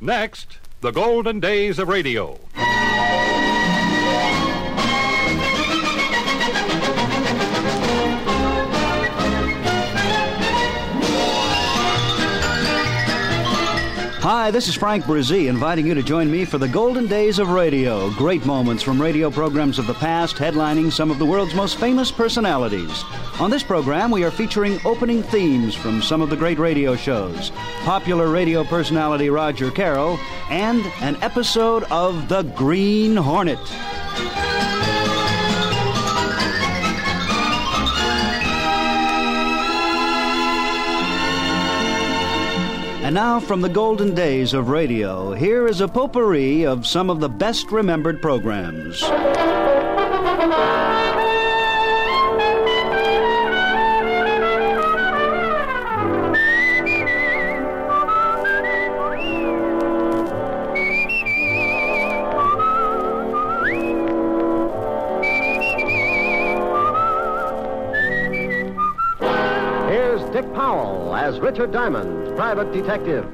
Next, 0.00 0.58
the 0.82 0.90
golden 0.90 1.40
days 1.40 1.78
of 1.78 1.88
radio. 1.88 2.38
Hi, 14.28 14.50
this 14.50 14.66
is 14.66 14.74
Frank 14.74 15.04
Bresee 15.04 15.48
inviting 15.48 15.86
you 15.86 15.94
to 15.94 16.02
join 16.02 16.28
me 16.28 16.44
for 16.44 16.58
the 16.58 16.66
Golden 16.66 17.06
Days 17.06 17.38
of 17.38 17.50
Radio. 17.50 18.10
Great 18.14 18.44
moments 18.44 18.82
from 18.82 19.00
radio 19.00 19.30
programs 19.30 19.78
of 19.78 19.86
the 19.86 19.94
past, 19.94 20.34
headlining 20.34 20.90
some 20.90 21.12
of 21.12 21.20
the 21.20 21.24
world's 21.24 21.54
most 21.54 21.78
famous 21.78 22.10
personalities. 22.10 23.04
On 23.38 23.50
this 23.50 23.62
program, 23.62 24.10
we 24.10 24.24
are 24.24 24.32
featuring 24.32 24.80
opening 24.84 25.22
themes 25.22 25.76
from 25.76 26.02
some 26.02 26.22
of 26.22 26.28
the 26.28 26.36
great 26.36 26.58
radio 26.58 26.96
shows, 26.96 27.50
popular 27.84 28.28
radio 28.28 28.64
personality 28.64 29.30
Roger 29.30 29.70
Carroll, 29.70 30.18
and 30.50 30.84
an 31.02 31.14
episode 31.22 31.84
of 31.84 32.28
The 32.28 32.42
Green 32.42 33.14
Hornet. 33.14 33.60
And 43.06 43.14
now, 43.14 43.38
from 43.38 43.60
the 43.60 43.68
golden 43.68 44.16
days 44.16 44.52
of 44.52 44.68
radio, 44.68 45.32
here 45.32 45.68
is 45.68 45.80
a 45.80 45.86
potpourri 45.86 46.66
of 46.66 46.84
some 46.84 47.08
of 47.08 47.20
the 47.20 47.28
best 47.28 47.70
remembered 47.70 48.20
programs. 48.20 49.00
Here's 69.88 70.28
Dick 70.32 70.52
Powell 70.54 71.14
as 71.14 71.38
Richard 71.38 71.70
Diamond, 71.70 72.25
private 72.36 72.70
detective. 72.70 73.24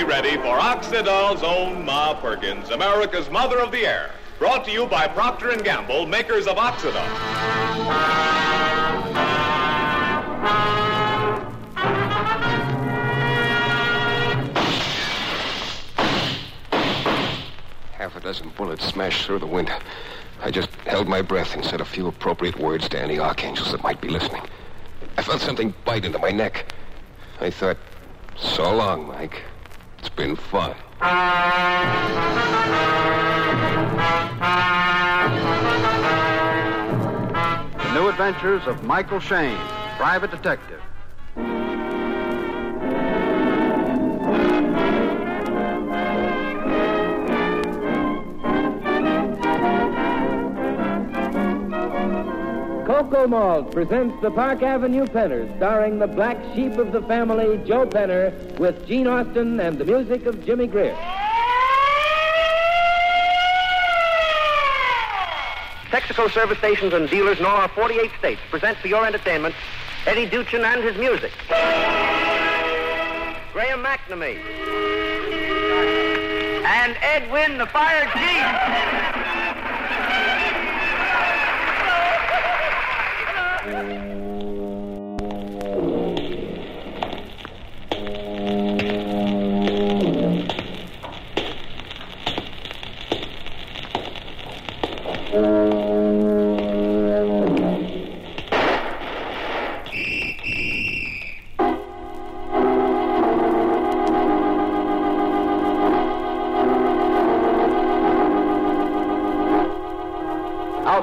Everybody 0.00 0.28
ready 0.28 0.42
for 0.42 0.56
Oxidol's 0.60 1.42
own 1.42 1.84
Ma 1.84 2.14
Perkins, 2.14 2.70
America's 2.70 3.28
mother 3.30 3.58
of 3.58 3.72
the 3.72 3.84
air. 3.84 4.12
Brought 4.38 4.64
to 4.66 4.70
you 4.70 4.86
by 4.86 5.08
Procter 5.08 5.56
& 5.56 5.62
Gamble, 5.64 6.06
makers 6.06 6.46
of 6.46 6.56
Oxidol. 6.56 6.94
Half 17.90 18.14
a 18.14 18.20
dozen 18.20 18.50
bullets 18.50 18.84
smashed 18.84 19.26
through 19.26 19.40
the 19.40 19.46
window. 19.46 19.76
I 20.40 20.52
just 20.52 20.70
held 20.86 21.08
my 21.08 21.22
breath 21.22 21.56
and 21.56 21.64
said 21.64 21.80
a 21.80 21.84
few 21.84 22.06
appropriate 22.06 22.56
words 22.56 22.88
to 22.90 23.00
any 23.00 23.18
archangels 23.18 23.72
that 23.72 23.82
might 23.82 24.00
be 24.00 24.08
listening. 24.08 24.42
I 25.16 25.22
felt 25.22 25.40
something 25.40 25.74
bite 25.84 26.04
into 26.04 26.20
my 26.20 26.30
neck. 26.30 26.72
I 27.40 27.50
thought, 27.50 27.78
so 28.36 28.72
long, 28.72 29.08
Mike. 29.08 29.42
Been 30.18 30.34
fun. 30.34 30.74
The 30.98 31.06
New 37.94 38.08
Adventures 38.08 38.66
of 38.66 38.82
Michael 38.82 39.20
Shayne, 39.20 39.56
private 39.96 40.32
detective. 40.32 40.82
Cocomalt 53.08 53.72
presents 53.72 54.20
the 54.20 54.30
Park 54.30 54.62
Avenue 54.62 55.06
Penners, 55.06 55.56
starring 55.56 55.98
the 55.98 56.06
black 56.06 56.36
sheep 56.54 56.76
of 56.76 56.92
the 56.92 57.00
family, 57.02 57.56
Joe 57.64 57.86
Penner, 57.86 58.34
with 58.58 58.86
Gene 58.86 59.06
Austin 59.06 59.58
and 59.60 59.78
the 59.78 59.84
music 59.86 60.26
of 60.26 60.44
Jimmie 60.44 60.66
Grier. 60.66 60.94
Texaco 65.90 66.30
service 66.30 66.58
stations 66.58 66.92
and 66.92 67.08
dealers 67.08 67.38
in 67.38 67.46
all 67.46 67.56
our 67.56 67.68
48 67.68 68.10
states 68.18 68.42
present 68.50 68.76
for 68.76 68.88
your 68.88 69.06
entertainment 69.06 69.54
Eddie 70.04 70.26
Duchin 70.26 70.62
and 70.62 70.84
his 70.84 70.96
music. 70.98 71.32
Graham 73.54 73.82
McNamee. 73.82 74.36
And 76.66 76.94
Ed 77.00 77.32
Wynn 77.32 77.56
the 77.56 77.66
Fire 77.66 78.04
Chief. 78.12 79.17
Out 83.68 83.74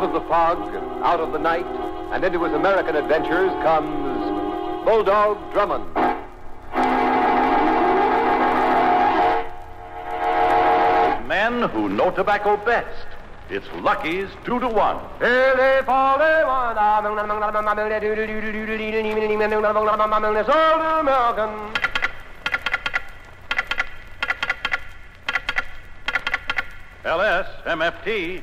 of 0.01 0.13
the 0.13 0.21
fog, 0.21 0.73
and 0.73 1.03
out 1.03 1.19
of 1.19 1.31
the 1.31 1.37
night, 1.37 1.84
and 2.15 2.23
into 2.23 2.41
his 2.45 2.53
American 2.53 2.95
adventures 2.95 3.51
comes 3.61 4.85
Bulldog 4.85 5.51
Drummond. 5.51 5.83
Men 11.27 11.67
who 11.71 11.89
know 11.89 12.11
tobacco 12.11 12.55
best. 12.55 13.05
It's 13.49 13.67
Lucky's 13.81 14.29
two 14.45 14.61
to 14.61 14.69
one. 14.69 14.95
LS, 27.03 27.45
MFT. 27.65 28.41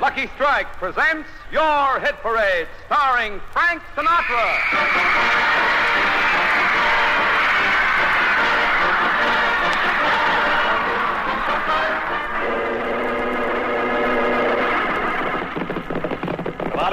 Lucky 0.00 0.26
Strike 0.34 0.66
presents 0.78 1.28
Your 1.52 2.00
Hit 2.00 2.16
Parade, 2.22 2.66
starring 2.88 3.40
Frank 3.52 3.82
Sinatra. 3.94 5.71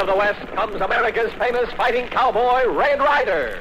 The 0.09 0.15
West 0.15 0.39
comes 0.55 0.81
America's 0.81 1.31
famous 1.33 1.71
fighting 1.73 2.07
cowboy, 2.07 2.65
Red 2.67 2.97
Ryder. 2.97 3.59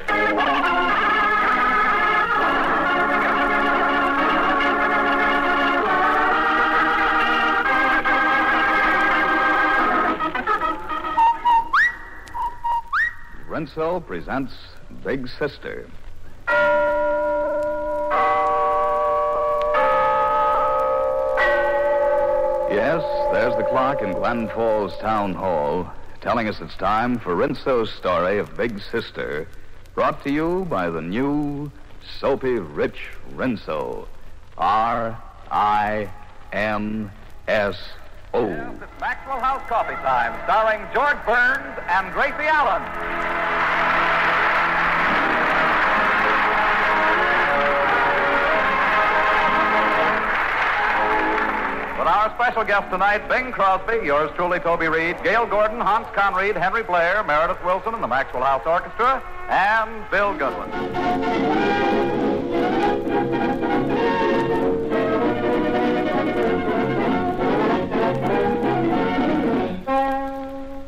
Rinso 13.47 14.03
presents 14.07 14.53
Big 15.03 15.27
Sister. 15.27 15.87
Yes, 22.71 23.03
there's 23.31 23.55
the 23.55 23.67
clock 23.69 24.01
in 24.01 24.13
Glen 24.13 24.49
Falls 24.49 24.97
Town 24.97 25.35
Hall 25.35 25.93
telling 26.21 26.47
us 26.49 26.59
it's 26.59 26.75
time 26.75 27.17
for 27.17 27.35
Rinso's 27.35 27.91
story 27.93 28.39
of 28.39 28.57
Big 28.57 28.81
Sister, 28.91 29.47
brought 29.95 30.23
to 30.23 30.31
you 30.31 30.65
by 30.69 30.89
the 30.89 31.01
new 31.01 31.71
soapy 32.19 32.59
rich 32.59 33.09
Rinso. 33.35 34.07
R 34.57 35.17
I 35.49 36.09
N 36.51 37.09
S 37.47 37.77
O. 38.33 38.45
It's 38.45 38.99
Maxwell 38.99 39.39
House 39.39 39.67
Coffee 39.69 39.95
Time, 39.95 40.37
starring 40.43 40.85
George 40.93 41.17
Burns 41.25 41.79
and 41.87 42.11
Gracie 42.11 42.47
Allen. 42.47 43.38
Our 52.09 52.33
special 52.33 52.63
guest 52.63 52.89
tonight, 52.89 53.29
Bing 53.29 53.51
Crosby, 53.51 54.03
yours 54.03 54.31
truly, 54.35 54.59
Toby 54.59 54.87
Reed, 54.87 55.15
Gale 55.23 55.45
Gordon, 55.45 55.79
Hans 55.79 56.07
Conried, 56.15 56.57
Henry 56.57 56.81
Blair, 56.81 57.23
Meredith 57.23 57.61
Willson, 57.63 57.93
and 57.93 58.01
the 58.01 58.07
Maxwell 58.07 58.41
House 58.41 58.65
Orchestra, 58.65 59.21
and 59.47 60.09
Bill 60.09 60.33
Goodwin. 60.33 60.71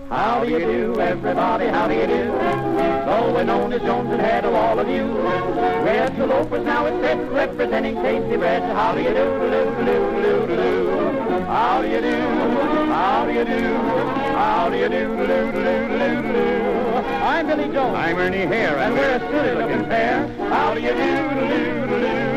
How 0.09 0.43
do 0.43 0.49
you 0.49 0.59
do, 0.59 0.99
everybody? 0.99 1.67
How 1.67 1.87
do 1.87 1.93
you 1.93 2.07
we're 3.31 3.43
known 3.43 3.73
as 3.73 3.81
Jones 3.81 4.11
and 4.11 4.21
head 4.21 4.43
of 4.43 4.55
all 4.55 4.79
of 4.79 4.87
you. 4.87 5.05
We're 5.05 6.09
the 6.17 6.25
loafers 6.25 6.65
now 6.65 6.87
instead, 6.87 7.31
representing 7.31 7.95
tasty 7.95 8.37
bread. 8.37 8.63
How 8.63 8.95
do 8.95 9.01
you 9.03 9.09
do, 9.09 9.51
do? 9.51 11.10
How 11.31 11.81
do 11.81 11.87
you 11.87 12.01
do? 12.01 12.19
How 12.91 13.25
do 13.25 13.31
you 13.31 13.45
do? 13.45 13.73
How 14.35 14.69
do 14.69 14.77
you 14.77 14.89
do, 14.89 15.07
do, 15.15 15.27
do, 15.27 15.51
do, 15.53 15.87
do, 15.97 16.33
do? 16.33 16.97
I'm 17.23 17.47
Billy 17.47 17.71
Jones. 17.71 17.95
I'm 17.95 18.17
Ernie 18.17 18.39
Hare, 18.39 18.77
and 18.77 18.93
we're 18.93 19.15
a 19.15 19.19
silly 19.19 19.55
looking 19.55 19.85
pair. 19.85 20.27
How 20.49 20.73
do 20.73 20.81
you 20.81 20.89
do, 20.89 20.95
do, 20.95 21.39
do, 21.47 21.87
do, 21.87 21.99
do, 21.99 22.05
do? 22.05 22.31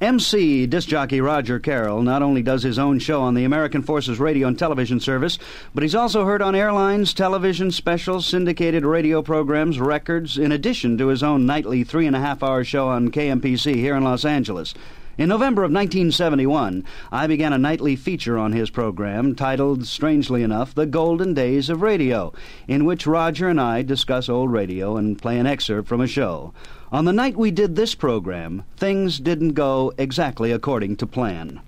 MC 0.00 0.66
disc 0.66 0.88
jockey 0.88 1.20
Roger 1.20 1.60
Carroll 1.60 2.02
not 2.02 2.20
only 2.20 2.42
does 2.42 2.64
his 2.64 2.80
own 2.80 2.98
show 2.98 3.22
on 3.22 3.34
the 3.34 3.44
American 3.44 3.82
Forces 3.82 4.18
radio 4.18 4.48
and 4.48 4.58
television 4.58 4.98
service, 4.98 5.38
but 5.72 5.84
he's 5.84 5.94
also 5.94 6.24
heard 6.24 6.42
on 6.42 6.56
airlines, 6.56 7.14
television 7.14 7.70
specials, 7.70 8.26
syndicated 8.26 8.84
radio 8.84 9.22
programs, 9.22 9.78
records, 9.78 10.36
in 10.36 10.50
addition 10.50 10.98
to 10.98 11.06
his 11.06 11.22
own 11.22 11.46
nightly 11.46 11.84
three 11.84 12.08
and 12.08 12.16
a 12.16 12.20
half 12.20 12.42
hour 12.42 12.64
show 12.64 12.88
on 12.88 13.12
KMPC 13.12 13.76
here 13.76 13.94
in 13.94 14.02
Los 14.02 14.24
Angeles. 14.24 14.74
In 15.18 15.30
November 15.30 15.62
of 15.62 15.72
1971, 15.72 16.84
I 17.10 17.26
began 17.26 17.54
a 17.54 17.58
nightly 17.58 17.96
feature 17.96 18.36
on 18.36 18.52
his 18.52 18.68
program 18.68 19.34
titled, 19.34 19.86
strangely 19.86 20.42
enough, 20.42 20.74
The 20.74 20.84
Golden 20.84 21.32
Days 21.32 21.70
of 21.70 21.80
Radio, 21.80 22.34
in 22.68 22.84
which 22.84 23.06
Roger 23.06 23.48
and 23.48 23.58
I 23.58 23.80
discuss 23.80 24.28
old 24.28 24.52
radio 24.52 24.98
and 24.98 25.18
play 25.18 25.38
an 25.38 25.46
excerpt 25.46 25.88
from 25.88 26.02
a 26.02 26.06
show. 26.06 26.52
On 26.92 27.06
the 27.06 27.14
night 27.14 27.38
we 27.38 27.50
did 27.50 27.76
this 27.76 27.94
program, 27.94 28.64
things 28.76 29.18
didn't 29.18 29.54
go 29.54 29.90
exactly 29.96 30.52
according 30.52 30.96
to 30.96 31.06
plan. 31.06 31.62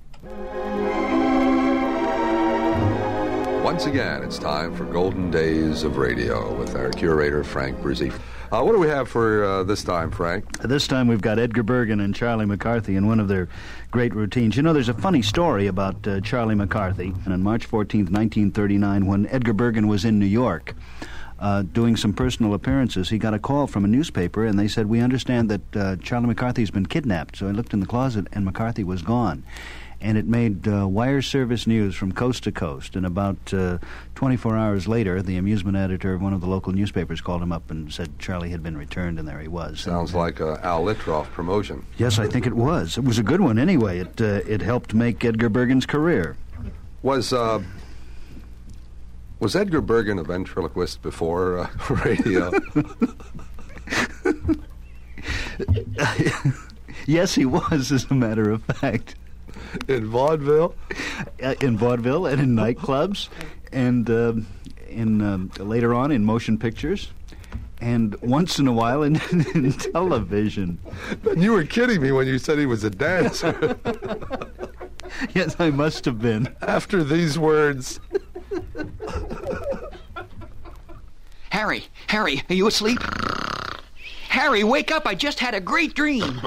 Once 3.78 3.86
again, 3.86 4.24
it's 4.24 4.40
time 4.40 4.74
for 4.74 4.84
Golden 4.84 5.30
Days 5.30 5.84
of 5.84 5.98
Radio 5.98 6.52
with 6.52 6.74
our 6.74 6.90
curator, 6.90 7.44
Frank 7.44 7.78
Bresee. 7.78 8.12
Uh, 8.50 8.60
what 8.64 8.72
do 8.72 8.78
we 8.80 8.88
have 8.88 9.08
for 9.08 9.44
uh, 9.44 9.62
this 9.62 9.84
time, 9.84 10.10
Frank? 10.10 10.62
This 10.62 10.88
time 10.88 11.06
we've 11.06 11.20
got 11.20 11.38
Edgar 11.38 11.62
Bergen 11.62 12.00
and 12.00 12.12
Charlie 12.12 12.44
McCarthy 12.44 12.96
in 12.96 13.06
one 13.06 13.20
of 13.20 13.28
their 13.28 13.48
great 13.92 14.12
routines. 14.16 14.56
You 14.56 14.64
know, 14.64 14.72
there's 14.72 14.88
a 14.88 14.94
funny 14.94 15.22
story 15.22 15.68
about 15.68 16.04
uh, 16.08 16.20
Charlie 16.22 16.56
McCarthy. 16.56 17.14
And 17.24 17.32
on 17.32 17.40
March 17.40 17.70
14th, 17.70 18.10
1939, 18.10 19.06
when 19.06 19.28
Edgar 19.28 19.52
Bergen 19.52 19.86
was 19.86 20.04
in 20.04 20.18
New 20.18 20.26
York, 20.26 20.74
uh, 21.38 21.62
doing 21.62 21.94
some 21.94 22.12
personal 22.12 22.54
appearances, 22.54 23.10
he 23.10 23.18
got 23.18 23.32
a 23.32 23.38
call 23.38 23.68
from 23.68 23.84
a 23.84 23.88
newspaper, 23.88 24.44
and 24.44 24.58
they 24.58 24.66
said, 24.66 24.86
"We 24.86 24.98
understand 24.98 25.48
that 25.50 25.76
uh, 25.76 25.96
Charlie 26.02 26.26
McCarthy's 26.26 26.72
been 26.72 26.86
kidnapped." 26.86 27.36
So 27.36 27.46
I 27.46 27.52
looked 27.52 27.72
in 27.72 27.78
the 27.78 27.86
closet, 27.86 28.26
and 28.32 28.44
McCarthy 28.44 28.82
was 28.82 29.02
gone. 29.02 29.44
And 30.00 30.16
it 30.16 30.26
made 30.26 30.68
uh, 30.68 30.86
wire 30.86 31.20
service 31.22 31.66
news 31.66 31.96
from 31.96 32.12
coast 32.12 32.44
to 32.44 32.52
coast. 32.52 32.94
And 32.94 33.04
about 33.04 33.52
uh, 33.52 33.78
24 34.14 34.56
hours 34.56 34.86
later, 34.86 35.20
the 35.22 35.36
amusement 35.36 35.76
editor 35.76 36.14
of 36.14 36.22
one 36.22 36.32
of 36.32 36.40
the 36.40 36.46
local 36.46 36.72
newspapers 36.72 37.20
called 37.20 37.42
him 37.42 37.50
up 37.50 37.68
and 37.70 37.92
said 37.92 38.16
Charlie 38.18 38.50
had 38.50 38.62
been 38.62 38.76
returned, 38.78 39.18
and 39.18 39.26
there 39.26 39.40
he 39.40 39.48
was. 39.48 39.80
Sounds 39.80 40.14
like 40.14 40.38
a 40.38 40.64
Al 40.64 40.84
Litroff 40.84 41.26
promotion. 41.32 41.84
Yes, 41.96 42.20
I 42.20 42.28
think 42.28 42.46
it 42.46 42.54
was. 42.54 42.96
It 42.96 43.02
was 43.02 43.18
a 43.18 43.24
good 43.24 43.40
one 43.40 43.58
anyway. 43.58 43.98
It 43.98 44.20
uh, 44.20 44.40
it 44.46 44.62
helped 44.62 44.94
make 44.94 45.24
Edgar 45.24 45.48
Bergen's 45.48 45.86
career. 45.86 46.36
Was 47.02 47.32
uh, 47.32 47.62
was 49.40 49.54
Edgar 49.54 49.80
Bergen 49.80 50.18
a 50.18 50.24
ventriloquist 50.24 51.02
before 51.02 51.58
uh, 51.58 51.68
radio? 52.04 52.52
yes, 57.06 57.34
he 57.34 57.44
was, 57.44 57.92
as 57.92 58.06
a 58.10 58.14
matter 58.14 58.50
of 58.50 58.62
fact. 58.64 59.14
In 59.88 60.06
vaudeville? 60.06 60.74
Uh, 61.42 61.54
in 61.60 61.76
vaudeville 61.76 62.26
and 62.26 62.40
in 62.40 62.54
nightclubs, 62.54 63.28
and 63.72 64.08
uh, 64.08 64.34
in 64.88 65.20
um, 65.20 65.50
later 65.58 65.94
on 65.94 66.10
in 66.10 66.24
motion 66.24 66.58
pictures, 66.58 67.10
and 67.80 68.14
once 68.22 68.58
in 68.58 68.66
a 68.66 68.72
while 68.72 69.02
in, 69.02 69.16
in 69.54 69.72
television. 69.72 70.78
And 71.28 71.42
you 71.42 71.52
were 71.52 71.64
kidding 71.64 72.00
me 72.00 72.12
when 72.12 72.26
you 72.26 72.38
said 72.38 72.58
he 72.58 72.66
was 72.66 72.84
a 72.84 72.90
dancer. 72.90 73.78
yes, 75.34 75.56
I 75.58 75.70
must 75.70 76.04
have 76.04 76.20
been. 76.20 76.54
After 76.62 77.04
these 77.04 77.38
words. 77.38 78.00
Harry, 81.50 81.84
Harry, 82.08 82.42
are 82.48 82.54
you 82.54 82.66
asleep? 82.66 82.98
Harry, 84.38 84.62
wake 84.62 84.92
up. 84.92 85.04
I 85.04 85.16
just 85.16 85.40
had 85.40 85.54
a 85.54 85.60
great 85.60 85.94
dream. 85.94 86.22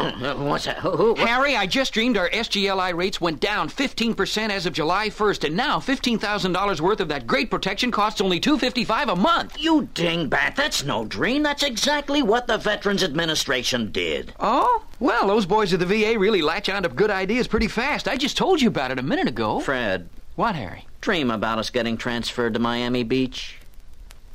What's 0.46 0.64
that? 0.64 0.78
Who, 0.78 0.92
who, 0.92 1.10
what? 1.12 1.28
Harry, 1.28 1.58
I 1.58 1.68
just 1.68 1.94
dreamed 1.94 2.16
our 2.16 2.30
SGLI 2.30 2.96
rates 2.96 3.20
went 3.20 3.42
down 3.42 3.68
15% 3.68 4.50
as 4.50 4.66
of 4.66 4.72
July 4.72 5.10
1st, 5.10 5.48
and 5.48 5.58
now 5.58 5.78
$15,000 5.78 6.80
worth 6.80 7.02
of 7.02 7.10
that 7.10 7.28
great 7.28 7.52
protection 7.52 7.92
costs 7.92 8.22
only 8.22 8.40
255 8.40 9.10
a 9.10 9.16
month. 9.18 9.58
You 9.60 9.90
dingbat, 9.94 10.56
that's 10.56 10.86
no 10.86 11.04
dream. 11.04 11.44
That's 11.44 11.64
exactly 11.64 12.22
what 12.22 12.48
the 12.48 12.58
Veterans 12.58 13.04
Administration 13.04 13.92
did. 13.92 14.34
Oh? 14.40 14.86
Well, 15.02 15.28
those 15.28 15.46
boys 15.46 15.74
at 15.74 15.80
the 15.82 15.86
VA 15.86 16.18
really 16.18 16.42
latch 16.42 16.70
on 16.70 16.84
to 16.84 16.90
good 16.90 17.12
ideas 17.12 17.50
pretty 17.50 17.68
fast. 17.68 18.08
I 18.08 18.16
just 18.16 18.38
told 18.38 18.62
you 18.62 18.70
about 18.70 18.92
it 18.92 19.00
a 19.00 19.04
minute 19.04 19.28
ago. 19.28 19.60
Fred. 19.60 20.08
What, 20.38 20.56
Harry? 20.56 20.88
Dream 21.02 21.30
about 21.30 21.60
us 21.60 21.70
getting 21.70 21.98
transferred 21.98 22.54
to 22.54 22.60
Miami 22.60 23.04
Beach. 23.04 23.58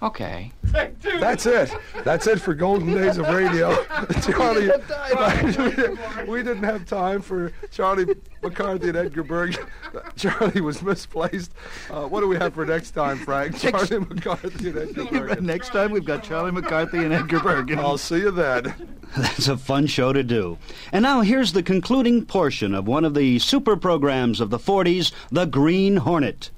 Okay. 0.06 0.52
That's 0.62 1.46
it. 1.46 1.74
That's 2.04 2.28
it 2.28 2.40
for 2.40 2.54
Golden 2.54 2.94
Days 2.94 3.18
of 3.18 3.26
Radio. 3.28 3.74
Charlie, 4.22 4.68
we 6.28 6.44
didn't 6.44 6.62
have 6.62 6.86
time 6.86 7.20
for 7.20 7.50
Charlie 7.72 8.14
McCarthy 8.40 8.90
and 8.90 8.96
Edgar 8.96 9.24
Bergen. 9.24 9.66
Charlie 10.16 10.60
was 10.60 10.80
misplaced. 10.80 11.50
Uh, 11.90 12.06
what 12.06 12.20
do 12.20 12.28
we 12.28 12.36
have 12.36 12.54
for 12.54 12.64
next 12.64 12.92
time, 12.92 13.18
Frank? 13.18 13.58
Charlie 13.58 13.98
McCarthy 13.98 14.68
and 14.68 14.78
Edgar 14.78 15.06
Bergen. 15.06 15.44
Next 15.44 15.70
time 15.70 15.90
we've 15.90 16.04
got 16.04 16.22
Charlie 16.22 16.52
McCarthy 16.52 16.98
and 16.98 17.12
Edgar 17.12 17.40
Bergen. 17.40 17.80
I'll 17.80 17.98
see 17.98 18.18
you 18.18 18.30
then. 18.30 18.74
That's 19.16 19.48
a 19.48 19.56
fun 19.56 19.88
show 19.88 20.12
to 20.12 20.22
do. 20.22 20.56
And 20.92 21.02
now 21.02 21.22
here's 21.22 21.52
the 21.52 21.64
concluding 21.64 22.26
portion 22.26 22.76
of 22.76 22.86
one 22.86 23.04
of 23.04 23.14
the 23.14 23.40
super 23.40 23.76
programs 23.76 24.40
of 24.40 24.50
the 24.50 24.58
40s, 24.58 25.10
The 25.32 25.46
Green 25.46 25.96
Hornet. 25.96 26.50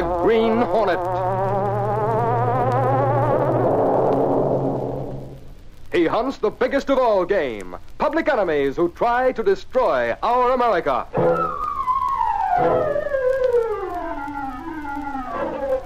The 0.00 0.22
Green 0.22 0.62
Hornet. 0.62 0.98
He 5.92 6.06
hunts 6.06 6.38
the 6.38 6.48
biggest 6.48 6.88
of 6.88 6.98
all 6.98 7.26
game, 7.26 7.76
public 7.98 8.26
enemies 8.30 8.76
who 8.76 8.88
try 8.88 9.32
to 9.32 9.42
destroy 9.42 10.16
our 10.22 10.52
America. 10.52 11.06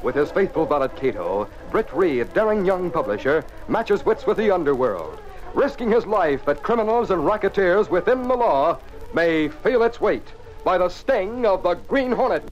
With 0.04 0.14
his 0.14 0.30
faithful 0.30 0.64
valet 0.64 0.90
Kato, 0.94 1.48
Britt 1.72 1.92
Reed, 1.92 2.20
a 2.20 2.24
daring 2.26 2.64
young 2.64 2.92
publisher, 2.92 3.44
matches 3.66 4.06
wits 4.06 4.28
with 4.28 4.36
the 4.36 4.52
underworld, 4.52 5.18
risking 5.54 5.90
his 5.90 6.06
life 6.06 6.44
that 6.44 6.62
criminals 6.62 7.10
and 7.10 7.26
racketeers 7.26 7.90
within 7.90 8.28
the 8.28 8.36
law 8.36 8.78
may 9.12 9.48
feel 9.48 9.82
its 9.82 10.00
weight 10.00 10.28
by 10.62 10.78
the 10.78 10.88
sting 10.88 11.44
of 11.44 11.64
the 11.64 11.74
Green 11.74 12.12
Hornet. 12.12 12.44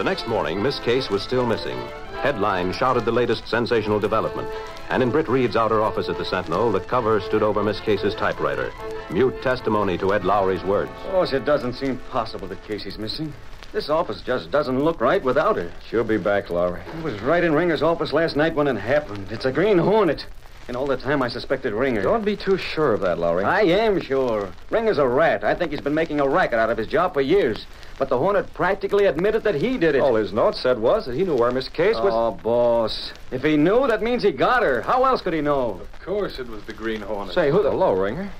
The 0.00 0.04
next 0.04 0.26
morning, 0.26 0.62
Miss 0.62 0.78
Case 0.78 1.10
was 1.10 1.22
still 1.22 1.44
missing. 1.44 1.76
Headline 2.22 2.72
shouted 2.72 3.04
the 3.04 3.12
latest 3.12 3.46
sensational 3.46 4.00
development. 4.00 4.48
And 4.88 5.02
in 5.02 5.10
Britt 5.10 5.28
Reed's 5.28 5.56
outer 5.56 5.82
office 5.82 6.08
at 6.08 6.16
the 6.16 6.24
Sentinel, 6.24 6.72
the 6.72 6.80
cover 6.80 7.20
stood 7.20 7.42
over 7.42 7.62
Miss 7.62 7.80
Case's 7.80 8.14
typewriter. 8.14 8.72
mute 9.10 9.42
testimony 9.42 9.98
to 9.98 10.14
Ed 10.14 10.24
Lowry's 10.24 10.64
words. 10.64 10.90
Of 11.04 11.10
course, 11.10 11.32
it 11.34 11.44
doesn't 11.44 11.74
seem 11.74 11.98
possible 12.10 12.48
that 12.48 12.64
Casey's 12.64 12.96
missing. 12.96 13.30
This 13.72 13.90
office 13.90 14.22
just 14.22 14.50
doesn't 14.50 14.82
look 14.82 15.02
right 15.02 15.22
without 15.22 15.56
her. 15.56 15.70
She'll 15.90 16.02
be 16.02 16.16
back, 16.16 16.48
Lowry. 16.48 16.80
I 16.80 17.02
was 17.02 17.20
right 17.20 17.44
in 17.44 17.52
Ringer's 17.52 17.82
office 17.82 18.14
last 18.14 18.36
night 18.36 18.54
when 18.54 18.68
it 18.68 18.76
happened. 18.76 19.30
It's 19.30 19.44
a 19.44 19.52
Green 19.52 19.76
Hornet. 19.76 20.24
And 20.70 20.76
all 20.76 20.86
the 20.86 20.96
time 20.96 21.20
I 21.20 21.26
suspected 21.26 21.72
Ringer. 21.72 22.00
Don't 22.00 22.24
be 22.24 22.36
too 22.36 22.56
sure 22.56 22.92
of 22.92 23.00
that, 23.00 23.18
Lowry. 23.18 23.42
I 23.42 23.62
am 23.62 24.00
sure. 24.00 24.52
Ringer's 24.70 24.98
a 24.98 25.08
rat. 25.08 25.42
I 25.42 25.52
think 25.52 25.72
he's 25.72 25.80
been 25.80 25.96
making 25.96 26.20
a 26.20 26.28
racket 26.28 26.60
out 26.60 26.70
of 26.70 26.78
his 26.78 26.86
job 26.86 27.12
for 27.12 27.20
years. 27.20 27.66
But 27.98 28.08
the 28.08 28.16
Hornet 28.16 28.54
practically 28.54 29.06
admitted 29.06 29.42
that 29.42 29.56
he 29.56 29.78
did 29.78 29.96
it. 29.96 30.00
All 30.00 30.14
his 30.14 30.32
note 30.32 30.54
said 30.54 30.78
was 30.78 31.06
that 31.06 31.16
he 31.16 31.24
knew 31.24 31.34
where 31.34 31.50
Miss 31.50 31.68
Case 31.68 31.96
was. 31.96 32.12
Oh, 32.14 32.30
boss. 32.40 33.12
If 33.32 33.42
he 33.42 33.56
knew, 33.56 33.88
that 33.88 34.00
means 34.00 34.22
he 34.22 34.30
got 34.30 34.62
her. 34.62 34.80
How 34.82 35.04
else 35.06 35.22
could 35.22 35.32
he 35.32 35.40
know? 35.40 35.80
Of 35.80 36.04
course 36.04 36.38
it 36.38 36.46
was 36.46 36.62
the 36.62 36.72
Green 36.72 37.00
Hornet. 37.00 37.34
Say, 37.34 37.50
who 37.50 37.64
the 37.64 37.72
hello, 37.72 37.92
Ringer? 37.94 38.30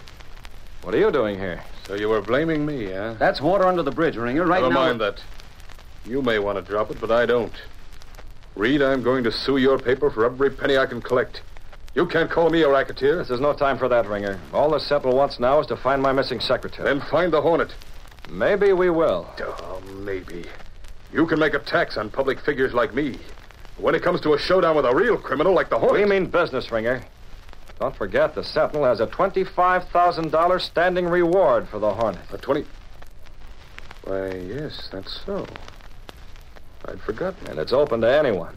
What 0.82 0.94
are 0.94 0.98
you 0.98 1.10
doing 1.10 1.36
here? 1.36 1.60
So 1.88 1.96
you 1.96 2.10
were 2.10 2.22
blaming 2.22 2.64
me, 2.64 2.92
huh? 2.92 3.14
That's 3.18 3.40
water 3.40 3.66
under 3.66 3.82
the 3.82 3.90
bridge, 3.90 4.14
Ringer. 4.14 4.46
Right 4.46 4.62
Never 4.62 4.72
now. 4.72 4.80
mind 4.80 5.00
that. 5.00 5.20
You 6.06 6.22
may 6.22 6.38
want 6.38 6.64
to 6.64 6.70
drop 6.70 6.92
it, 6.92 7.00
but 7.00 7.10
I 7.10 7.26
don't. 7.26 7.60
Reed, 8.54 8.82
I'm 8.82 9.02
going 9.02 9.24
to 9.24 9.32
sue 9.32 9.56
your 9.56 9.80
paper 9.80 10.10
for 10.10 10.24
every 10.24 10.50
penny 10.50 10.78
I 10.78 10.86
can 10.86 11.02
collect. 11.02 11.42
You 11.94 12.06
can't 12.06 12.30
call 12.30 12.50
me 12.50 12.62
a 12.62 12.68
racketeer. 12.68 13.16
This 13.16 13.30
is 13.30 13.40
no 13.40 13.52
time 13.52 13.76
for 13.76 13.88
that, 13.88 14.06
Ringer. 14.06 14.38
All 14.52 14.70
the 14.70 14.78
Sentinel 14.78 15.16
wants 15.16 15.40
now 15.40 15.58
is 15.58 15.66
to 15.66 15.76
find 15.76 16.00
my 16.00 16.12
missing 16.12 16.38
secretary. 16.38 16.86
Then 16.86 17.00
find 17.00 17.32
the 17.32 17.42
Hornet. 17.42 17.74
Maybe 18.30 18.72
we 18.72 18.90
will. 18.90 19.28
Oh, 19.40 19.82
maybe. 19.98 20.44
You 21.12 21.26
can 21.26 21.40
make 21.40 21.54
a 21.54 21.58
tax 21.58 21.96
on 21.96 22.08
public 22.08 22.38
figures 22.40 22.72
like 22.72 22.94
me. 22.94 23.18
When 23.76 23.96
it 23.96 24.02
comes 24.02 24.20
to 24.20 24.34
a 24.34 24.38
showdown 24.38 24.76
with 24.76 24.84
a 24.84 24.94
real 24.94 25.16
criminal 25.16 25.52
like 25.52 25.68
the 25.68 25.78
Hornet. 25.78 26.02
We 26.02 26.08
mean 26.08 26.26
business, 26.30 26.70
Ringer. 26.70 27.02
Don't 27.80 27.96
forget, 27.96 28.36
the 28.36 28.44
Sentinel 28.44 28.84
has 28.84 29.00
a 29.00 29.06
$25,000 29.08 30.60
standing 30.60 31.06
reward 31.06 31.68
for 31.68 31.80
the 31.80 31.92
Hornet. 31.92 32.20
A 32.30 32.38
20. 32.38 32.64
Why, 34.04 34.34
yes, 34.34 34.88
that's 34.92 35.20
so. 35.26 35.44
I'd 36.84 37.00
forgotten. 37.00 37.48
And 37.48 37.58
it's 37.58 37.72
open 37.72 38.00
to 38.02 38.08
anyone. 38.08 38.56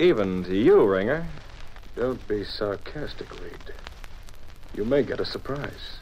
Even 0.00 0.42
to 0.44 0.56
you, 0.56 0.84
Ringer. 0.84 1.26
Don't 1.96 2.26
be 2.28 2.44
sarcastic, 2.44 3.30
Reed. 3.40 3.74
You 4.74 4.84
may 4.84 5.02
get 5.02 5.20
a 5.20 5.24
surprise. 5.24 5.98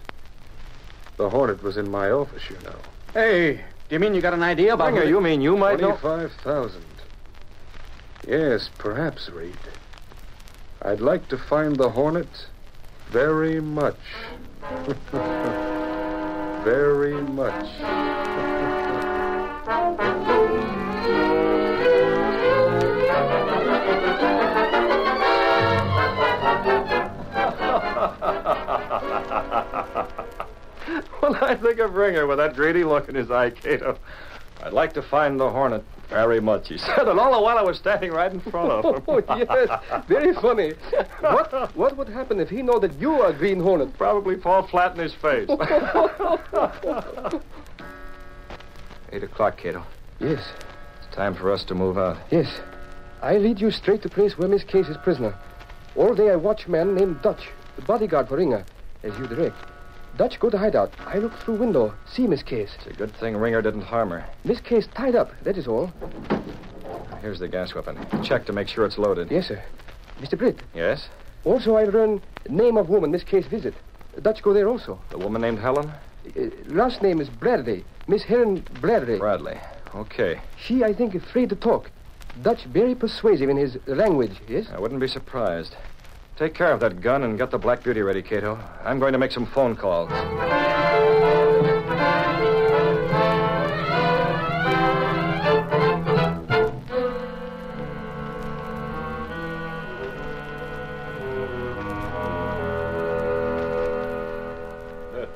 The 1.16 1.30
Hornet 1.30 1.62
was 1.62 1.76
in 1.76 1.90
my 1.90 2.10
office, 2.10 2.42
you 2.48 2.56
know. 2.64 2.76
Hey, 3.12 3.64
do 3.88 3.94
you 3.94 3.98
mean 3.98 4.14
you 4.14 4.20
got 4.20 4.34
an 4.34 4.42
idea 4.42 4.74
about 4.74 4.92
Ringer, 4.92 5.04
you 5.04 5.20
mean 5.20 5.40
you 5.40 5.56
might 5.56 5.80
know? 5.80 5.96
Twenty-five 5.96 6.32
thousand. 6.44 6.84
Yes, 8.26 8.70
perhaps, 8.78 9.30
Reed. 9.30 9.56
I'd 10.82 11.00
like 11.00 11.28
to 11.28 11.38
find 11.38 11.76
the 11.76 11.90
Hornet 11.90 12.46
very 13.10 13.60
much. 13.60 13.96
very 16.64 17.22
much. 17.22 18.27
Well, 31.20 31.36
I 31.42 31.54
think 31.60 31.78
of 31.80 31.94
Ringer 31.94 32.26
with 32.26 32.38
that 32.38 32.54
greedy 32.56 32.82
look 32.84 33.08
in 33.10 33.14
his 33.14 33.30
eye, 33.30 33.50
Kato. 33.50 33.98
I'd 34.62 34.72
like 34.72 34.94
to 34.94 35.02
find 35.02 35.38
the 35.38 35.48
Hornet 35.50 35.84
very 36.08 36.40
much, 36.40 36.68
he 36.68 36.78
said, 36.78 37.06
and 37.06 37.20
all 37.20 37.32
the 37.36 37.40
while 37.42 37.58
I 37.58 37.62
was 37.62 37.76
standing 37.76 38.10
right 38.12 38.32
in 38.32 38.40
front 38.40 38.70
of 38.72 38.84
him. 38.96 39.02
Oh, 39.08 39.22
yes. 39.36 39.68
Very 40.08 40.32
funny. 40.34 40.72
What, 41.20 41.76
what 41.76 41.96
would 41.98 42.08
happen 42.08 42.40
if 42.40 42.48
he 42.48 42.62
know 42.62 42.78
that 42.78 42.94
you 42.98 43.20
are 43.20 43.32
Green 43.32 43.60
Hornet? 43.60 43.96
Probably 43.98 44.36
fall 44.36 44.66
flat 44.66 44.92
in 44.96 45.00
his 45.02 45.12
face. 45.14 45.48
Eight 49.12 49.22
o'clock, 49.22 49.56
Kato. 49.58 49.84
yes, 50.20 50.40
It's 51.06 51.14
time 51.14 51.34
for 51.34 51.52
us 51.52 51.64
to 51.64 51.74
move 51.74 51.98
out. 51.98 52.16
yes. 52.30 52.60
I 53.20 53.36
lead 53.38 53.60
you 53.60 53.70
straight 53.70 54.02
to 54.02 54.08
place 54.08 54.38
where 54.38 54.48
Miss 54.48 54.62
Case 54.64 54.86
is 54.88 54.96
prisoner. 54.98 55.34
All 55.96 56.14
day 56.14 56.30
I 56.30 56.36
watch 56.36 56.68
man 56.68 56.94
named 56.94 57.20
Dutch, 57.22 57.48
the 57.78 57.84
bodyguard 57.86 58.28
for 58.28 58.36
Ringer, 58.36 58.64
as 59.04 59.16
you 59.18 59.26
direct. 59.28 59.56
Dutch 60.16 60.40
go 60.40 60.50
to 60.50 60.58
hideout. 60.58 60.92
I 61.06 61.18
look 61.18 61.32
through 61.38 61.56
window, 61.58 61.94
see 62.10 62.26
Miss 62.26 62.42
Case. 62.42 62.70
It's 62.78 62.86
a 62.88 62.92
good 62.98 63.14
thing 63.16 63.36
Ringer 63.36 63.62
didn't 63.62 63.82
harm 63.82 64.10
her. 64.10 64.26
Miss 64.44 64.60
Case 64.60 64.88
tied 64.94 65.14
up, 65.14 65.30
that 65.44 65.56
is 65.56 65.68
all. 65.68 65.92
Here's 67.22 67.38
the 67.38 67.46
gas 67.46 67.74
weapon. 67.74 67.96
Check 68.24 68.46
to 68.46 68.52
make 68.52 68.66
sure 68.68 68.84
it's 68.84 68.98
loaded. 68.98 69.30
Yes, 69.30 69.46
sir. 69.48 69.62
Mr. 70.20 70.36
Britt, 70.36 70.58
Yes? 70.74 71.08
also 71.44 71.76
I 71.76 71.84
learn 71.84 72.20
name 72.48 72.76
of 72.76 72.88
woman 72.88 73.12
Miss 73.12 73.22
Case 73.22 73.46
visit. 73.46 73.74
Dutch 74.22 74.42
go 74.42 74.52
there 74.52 74.68
also. 74.68 75.00
The 75.10 75.18
woman 75.18 75.40
named 75.40 75.60
Helen? 75.60 75.92
Uh, 76.36 76.40
last 76.66 77.00
name 77.00 77.20
is 77.20 77.28
Bradley. 77.28 77.84
Miss 78.08 78.24
Helen 78.24 78.66
Bradley. 78.80 79.18
Bradley. 79.18 79.56
Okay. 79.94 80.40
She, 80.56 80.82
I 80.82 80.92
think, 80.92 81.14
is 81.14 81.22
afraid 81.22 81.48
to 81.50 81.56
talk. 81.56 81.92
Dutch 82.42 82.64
very 82.64 82.96
persuasive 82.96 83.48
in 83.48 83.56
his 83.56 83.78
language, 83.86 84.32
yes? 84.48 84.66
I 84.72 84.80
wouldn't 84.80 85.00
be 85.00 85.06
surprised. 85.08 85.76
Take 86.38 86.54
care 86.54 86.72
of 86.72 86.78
that 86.80 87.00
gun 87.00 87.24
and 87.24 87.36
get 87.36 87.50
the 87.50 87.58
Black 87.58 87.82
Beauty 87.82 88.00
ready, 88.00 88.22
Kato. 88.22 88.56
I'm 88.84 89.00
going 89.00 89.12
to 89.12 89.18
make 89.18 89.32
some 89.32 89.44
phone 89.44 89.74
calls. 89.74 90.08
Dutch, 105.12 105.28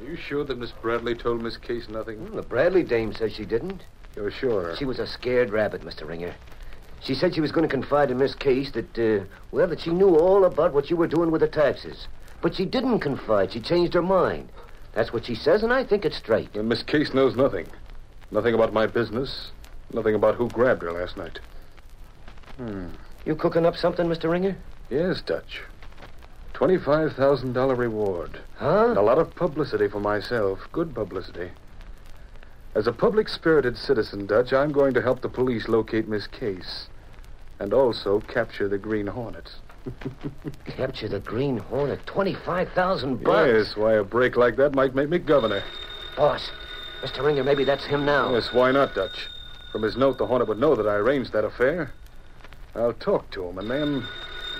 are 0.00 0.04
you 0.04 0.16
sure 0.16 0.44
that 0.44 0.58
Miss 0.58 0.72
Bradley 0.82 1.14
told 1.14 1.40
Miss 1.42 1.56
Case 1.56 1.88
nothing? 1.88 2.26
The 2.36 2.42
Bradley 2.42 2.82
dame 2.82 3.14
says 3.14 3.32
she 3.32 3.46
didn't. 3.46 3.84
You're 4.14 4.30
sure? 4.30 4.76
She 4.76 4.84
was 4.84 4.98
a 4.98 5.06
scared 5.06 5.48
rabbit, 5.48 5.80
Mr. 5.80 6.06
Ringer. 6.06 6.34
She 7.02 7.14
said 7.14 7.34
she 7.34 7.40
was 7.40 7.52
going 7.52 7.66
to 7.66 7.74
confide 7.74 8.10
in 8.10 8.18
Miss 8.18 8.34
Case 8.34 8.70
that, 8.72 8.98
uh, 8.98 9.24
well, 9.50 9.68
that 9.68 9.80
she 9.80 9.90
knew 9.90 10.16
all 10.16 10.44
about 10.44 10.74
what 10.74 10.90
you 10.90 10.96
were 10.96 11.06
doing 11.06 11.30
with 11.30 11.40
the 11.40 11.48
taxes. 11.48 12.06
But 12.42 12.54
she 12.54 12.64
didn't 12.64 13.00
confide. 13.00 13.52
She 13.52 13.60
changed 13.60 13.94
her 13.94 14.02
mind. 14.02 14.48
That's 14.92 15.12
what 15.12 15.24
she 15.24 15.34
says, 15.34 15.62
and 15.62 15.72
I 15.72 15.84
think 15.84 16.04
it's 16.04 16.16
straight. 16.16 16.52
Then 16.52 16.68
Miss 16.68 16.82
Case 16.82 17.14
knows 17.14 17.36
nothing. 17.36 17.66
Nothing 18.30 18.54
about 18.54 18.72
my 18.72 18.86
business. 18.86 19.50
Nothing 19.92 20.14
about 20.14 20.34
who 20.34 20.48
grabbed 20.48 20.82
her 20.82 20.92
last 20.92 21.16
night. 21.16 21.38
Hmm. 22.56 22.88
You 23.24 23.34
cooking 23.34 23.66
up 23.66 23.76
something, 23.76 24.06
Mr. 24.06 24.30
Ringer? 24.30 24.56
Yes, 24.90 25.20
Dutch. 25.22 25.62
$25,000 26.54 27.78
reward. 27.78 28.38
Huh? 28.56 28.88
And 28.88 28.98
a 28.98 29.02
lot 29.02 29.18
of 29.18 29.34
publicity 29.34 29.88
for 29.88 30.00
myself. 30.00 30.58
Good 30.72 30.94
publicity. 30.94 31.50
As 32.74 32.86
a 32.86 32.92
public 32.92 33.28
spirited 33.28 33.76
citizen, 33.76 34.26
Dutch, 34.26 34.52
I'm 34.52 34.70
going 34.70 34.94
to 34.94 35.02
help 35.02 35.22
the 35.22 35.28
police 35.28 35.68
locate 35.68 36.06
Miss 36.06 36.28
Case. 36.28 36.86
And 37.58 37.74
also 37.74 38.20
capture 38.20 38.68
the 38.68 38.78
Green 38.78 39.08
Hornet. 39.08 39.50
Capture 40.66 41.08
the 41.08 41.20
Green 41.20 41.58
Hornet. 41.58 42.06
25,000 42.06 43.22
bucks. 43.24 43.68
Yes, 43.68 43.76
why 43.76 43.94
a 43.94 44.04
break 44.04 44.36
like 44.36 44.56
that 44.56 44.74
might 44.74 44.94
make 44.94 45.08
me 45.08 45.18
governor. 45.18 45.62
Boss, 46.16 46.50
Mr. 47.02 47.24
Ringer, 47.24 47.42
maybe 47.42 47.64
that's 47.64 47.84
him 47.84 48.04
now. 48.04 48.32
Yes, 48.32 48.52
why 48.52 48.70
not, 48.70 48.94
Dutch? 48.94 49.28
From 49.72 49.82
his 49.82 49.96
note, 49.96 50.18
the 50.18 50.26
Hornet 50.26 50.48
would 50.48 50.58
know 50.58 50.74
that 50.74 50.86
I 50.86 50.94
arranged 50.94 51.32
that 51.32 51.44
affair. 51.44 51.92
I'll 52.74 52.92
talk 52.94 53.30
to 53.32 53.46
him, 53.46 53.58
and 53.58 53.70
then. 53.70 54.08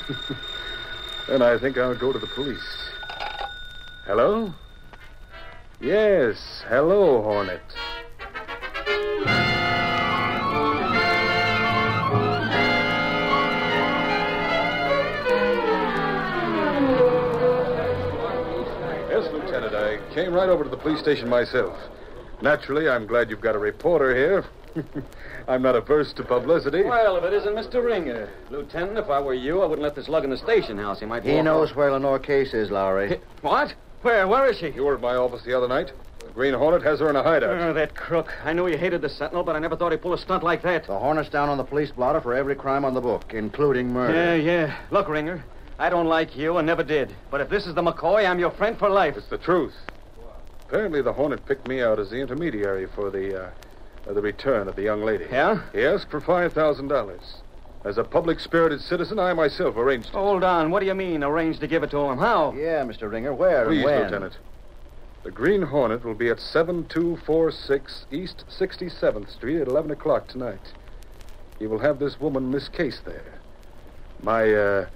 then 1.28 1.42
I 1.42 1.58
think 1.58 1.78
I'll 1.78 1.94
go 1.94 2.12
to 2.12 2.18
the 2.18 2.26
police. 2.26 2.90
Hello? 4.04 4.52
Yes, 5.80 6.64
hello, 6.68 7.22
Hornet. 7.22 7.62
Came 20.24 20.34
right 20.34 20.48
over 20.50 20.64
to 20.64 20.70
the 20.70 20.76
police 20.76 21.00
station 21.00 21.28
myself. 21.28 21.78
Naturally, 22.42 22.88
I'm 22.88 23.06
glad 23.06 23.30
you've 23.30 23.40
got 23.40 23.54
a 23.54 23.58
reporter 23.58 24.14
here. 24.14 24.44
I'm 25.48 25.62
not 25.62 25.74
averse 25.74 26.12
to 26.14 26.22
publicity. 26.22 26.82
Well, 26.82 27.16
if 27.16 27.24
it 27.24 27.32
isn't 27.32 27.54
Mr. 27.54 27.82
Ringer. 27.84 28.28
Lieutenant, 28.50 28.98
if 28.98 29.08
I 29.08 29.18
were 29.20 29.34
you, 29.34 29.62
I 29.62 29.66
wouldn't 29.66 29.82
let 29.82 29.94
this 29.94 30.08
lug 30.08 30.24
in 30.24 30.30
the 30.30 30.36
station 30.36 30.76
house. 30.78 31.00
He 31.00 31.06
might 31.06 31.22
He 31.22 31.40
knows 31.40 31.70
off. 31.70 31.76
where 31.76 31.90
Lenore 31.90 32.18
Case 32.18 32.52
is, 32.54 32.70
Lowry. 32.70 33.18
What? 33.40 33.74
Where? 34.02 34.28
Where 34.28 34.46
is 34.50 34.58
she? 34.58 34.68
You 34.70 34.84
were 34.84 34.94
at 34.94 35.00
my 35.00 35.14
office 35.16 35.42
the 35.42 35.54
other 35.56 35.68
night. 35.68 35.90
The 36.20 36.32
Green 36.32 36.52
Hornet 36.54 36.82
has 36.82 37.00
her 37.00 37.08
in 37.10 37.16
a 37.16 37.22
hideout. 37.22 37.58
Oh, 37.58 37.72
that 37.72 37.94
crook. 37.94 38.32
I 38.44 38.52
knew 38.52 38.66
he 38.66 38.76
hated 38.76 39.00
the 39.02 39.08
Sentinel, 39.08 39.42
but 39.42 39.56
I 39.56 39.58
never 39.58 39.74
thought 39.76 39.90
he'd 39.92 40.02
pull 40.02 40.12
a 40.12 40.18
stunt 40.18 40.42
like 40.42 40.62
that. 40.62 40.86
The 40.86 40.98
Hornet's 40.98 41.30
down 41.30 41.48
on 41.48 41.56
the 41.58 41.64
police 41.64 41.90
blotter 41.90 42.20
for 42.20 42.34
every 42.34 42.54
crime 42.54 42.84
on 42.84 42.92
the 42.94 43.00
book, 43.00 43.32
including 43.34 43.92
murder. 43.92 44.14
Yeah, 44.14 44.34
yeah. 44.34 44.76
Look, 44.90 45.08
Ringer, 45.08 45.42
I 45.78 45.88
don't 45.88 46.06
like 46.06 46.36
you 46.36 46.58
and 46.58 46.66
never 46.66 46.84
did. 46.84 47.14
But 47.30 47.40
if 47.40 47.48
this 47.48 47.66
is 47.66 47.74
the 47.74 47.82
McCoy, 47.82 48.28
I'm 48.28 48.38
your 48.38 48.50
friend 48.50 48.78
for 48.78 48.88
life. 48.88 49.16
It's 49.16 49.28
the 49.28 49.38
truth. 49.38 49.74
Apparently, 50.70 51.02
the 51.02 51.12
Hornet 51.12 51.44
picked 51.46 51.66
me 51.66 51.82
out 51.82 51.98
as 51.98 52.10
the 52.10 52.18
intermediary 52.18 52.86
for 52.94 53.10
the 53.10 53.46
uh, 53.46 53.50
uh, 54.08 54.12
the 54.12 54.22
return 54.22 54.68
of 54.68 54.76
the 54.76 54.82
young 54.82 55.02
lady. 55.02 55.26
Yeah? 55.28 55.62
He 55.72 55.84
asked 55.84 56.08
for 56.12 56.20
five 56.20 56.52
thousand 56.52 56.86
dollars. 56.86 57.38
As 57.84 57.98
a 57.98 58.04
public 58.04 58.38
spirited 58.38 58.80
citizen, 58.80 59.18
I 59.18 59.32
myself 59.32 59.76
arranged. 59.76 60.10
Hold 60.10 60.44
on. 60.44 60.70
What 60.70 60.78
do 60.78 60.86
you 60.86 60.94
mean, 60.94 61.24
arranged 61.24 61.60
to 61.62 61.66
give 61.66 61.82
it 61.82 61.90
to 61.90 61.98
him? 61.98 62.18
How? 62.18 62.52
Yeah, 62.52 62.84
Mr. 62.84 63.10
Ringer. 63.10 63.34
Where 63.34 63.66
Please, 63.66 63.78
and 63.78 63.84
when? 63.84 64.02
Lieutenant. 64.02 64.38
The 65.24 65.32
Green 65.32 65.62
Hornet 65.62 66.04
will 66.04 66.14
be 66.14 66.28
at 66.28 66.38
7246 66.38 68.06
East 68.12 68.44
67th 68.48 69.28
Street 69.28 69.62
at 69.62 69.66
11 69.66 69.90
o'clock 69.90 70.28
tonight. 70.28 70.72
He 71.58 71.66
will 71.66 71.80
have 71.80 71.98
this 71.98 72.20
woman, 72.20 72.52
Miss 72.52 72.68
Case, 72.68 73.00
there. 73.04 73.40
My, 74.22 74.54
uh, 74.54 74.86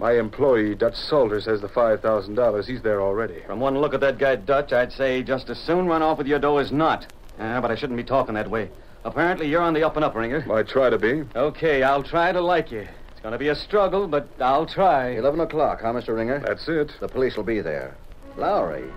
my 0.00 0.12
employee, 0.12 0.74
Dutch 0.74 0.96
Salters, 0.96 1.44
has 1.44 1.60
the 1.60 1.68
$5,000. 1.68 2.66
He's 2.66 2.80
there 2.80 3.02
already. 3.02 3.42
From 3.46 3.60
one 3.60 3.78
look 3.78 3.92
at 3.92 4.00
that 4.00 4.16
guy, 4.16 4.36
Dutch, 4.36 4.72
I'd 4.72 4.92
say 4.92 5.22
just 5.22 5.50
as 5.50 5.58
soon 5.58 5.86
run 5.86 6.02
off 6.02 6.16
with 6.16 6.26
your 6.26 6.38
dough 6.38 6.56
as 6.56 6.72
not. 6.72 7.06
Ah, 7.38 7.60
but 7.60 7.70
I 7.70 7.74
shouldn't 7.74 7.98
be 7.98 8.04
talking 8.04 8.34
that 8.34 8.50
way. 8.50 8.70
Apparently, 9.04 9.46
you're 9.46 9.60
on 9.60 9.74
the 9.74 9.84
up 9.84 9.96
and 9.96 10.04
up, 10.04 10.14
Ringer. 10.14 10.50
I 10.50 10.62
try 10.62 10.88
to 10.88 10.98
be. 10.98 11.24
Okay, 11.36 11.82
I'll 11.82 12.02
try 12.02 12.32
to 12.32 12.40
like 12.40 12.72
you. 12.72 12.88
It's 13.10 13.20
going 13.20 13.32
to 13.32 13.38
be 13.38 13.48
a 13.48 13.54
struggle, 13.54 14.08
but 14.08 14.26
I'll 14.40 14.66
try. 14.66 15.10
11 15.10 15.40
o'clock, 15.40 15.80
huh, 15.82 15.92
Mr. 15.92 16.16
Ringer? 16.16 16.40
That's 16.40 16.66
it. 16.66 16.92
The 16.98 17.08
police 17.08 17.36
will 17.36 17.44
be 17.44 17.60
there. 17.60 17.94
Lowry, 18.38 18.90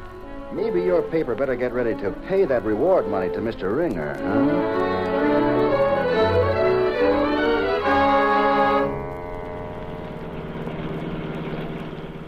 maybe 0.53 0.81
your 0.81 1.01
paper 1.01 1.35
better 1.35 1.57
get 1.57 1.73
ready 1.73 1.95
to 2.01 2.11
pay 2.29 2.45
that 2.45 2.63
reward 2.63 3.09
money 3.09 3.27
to 3.29 3.39
Mr. 3.39 3.75
Ringer, 3.75 4.15
huh? 4.15 5.02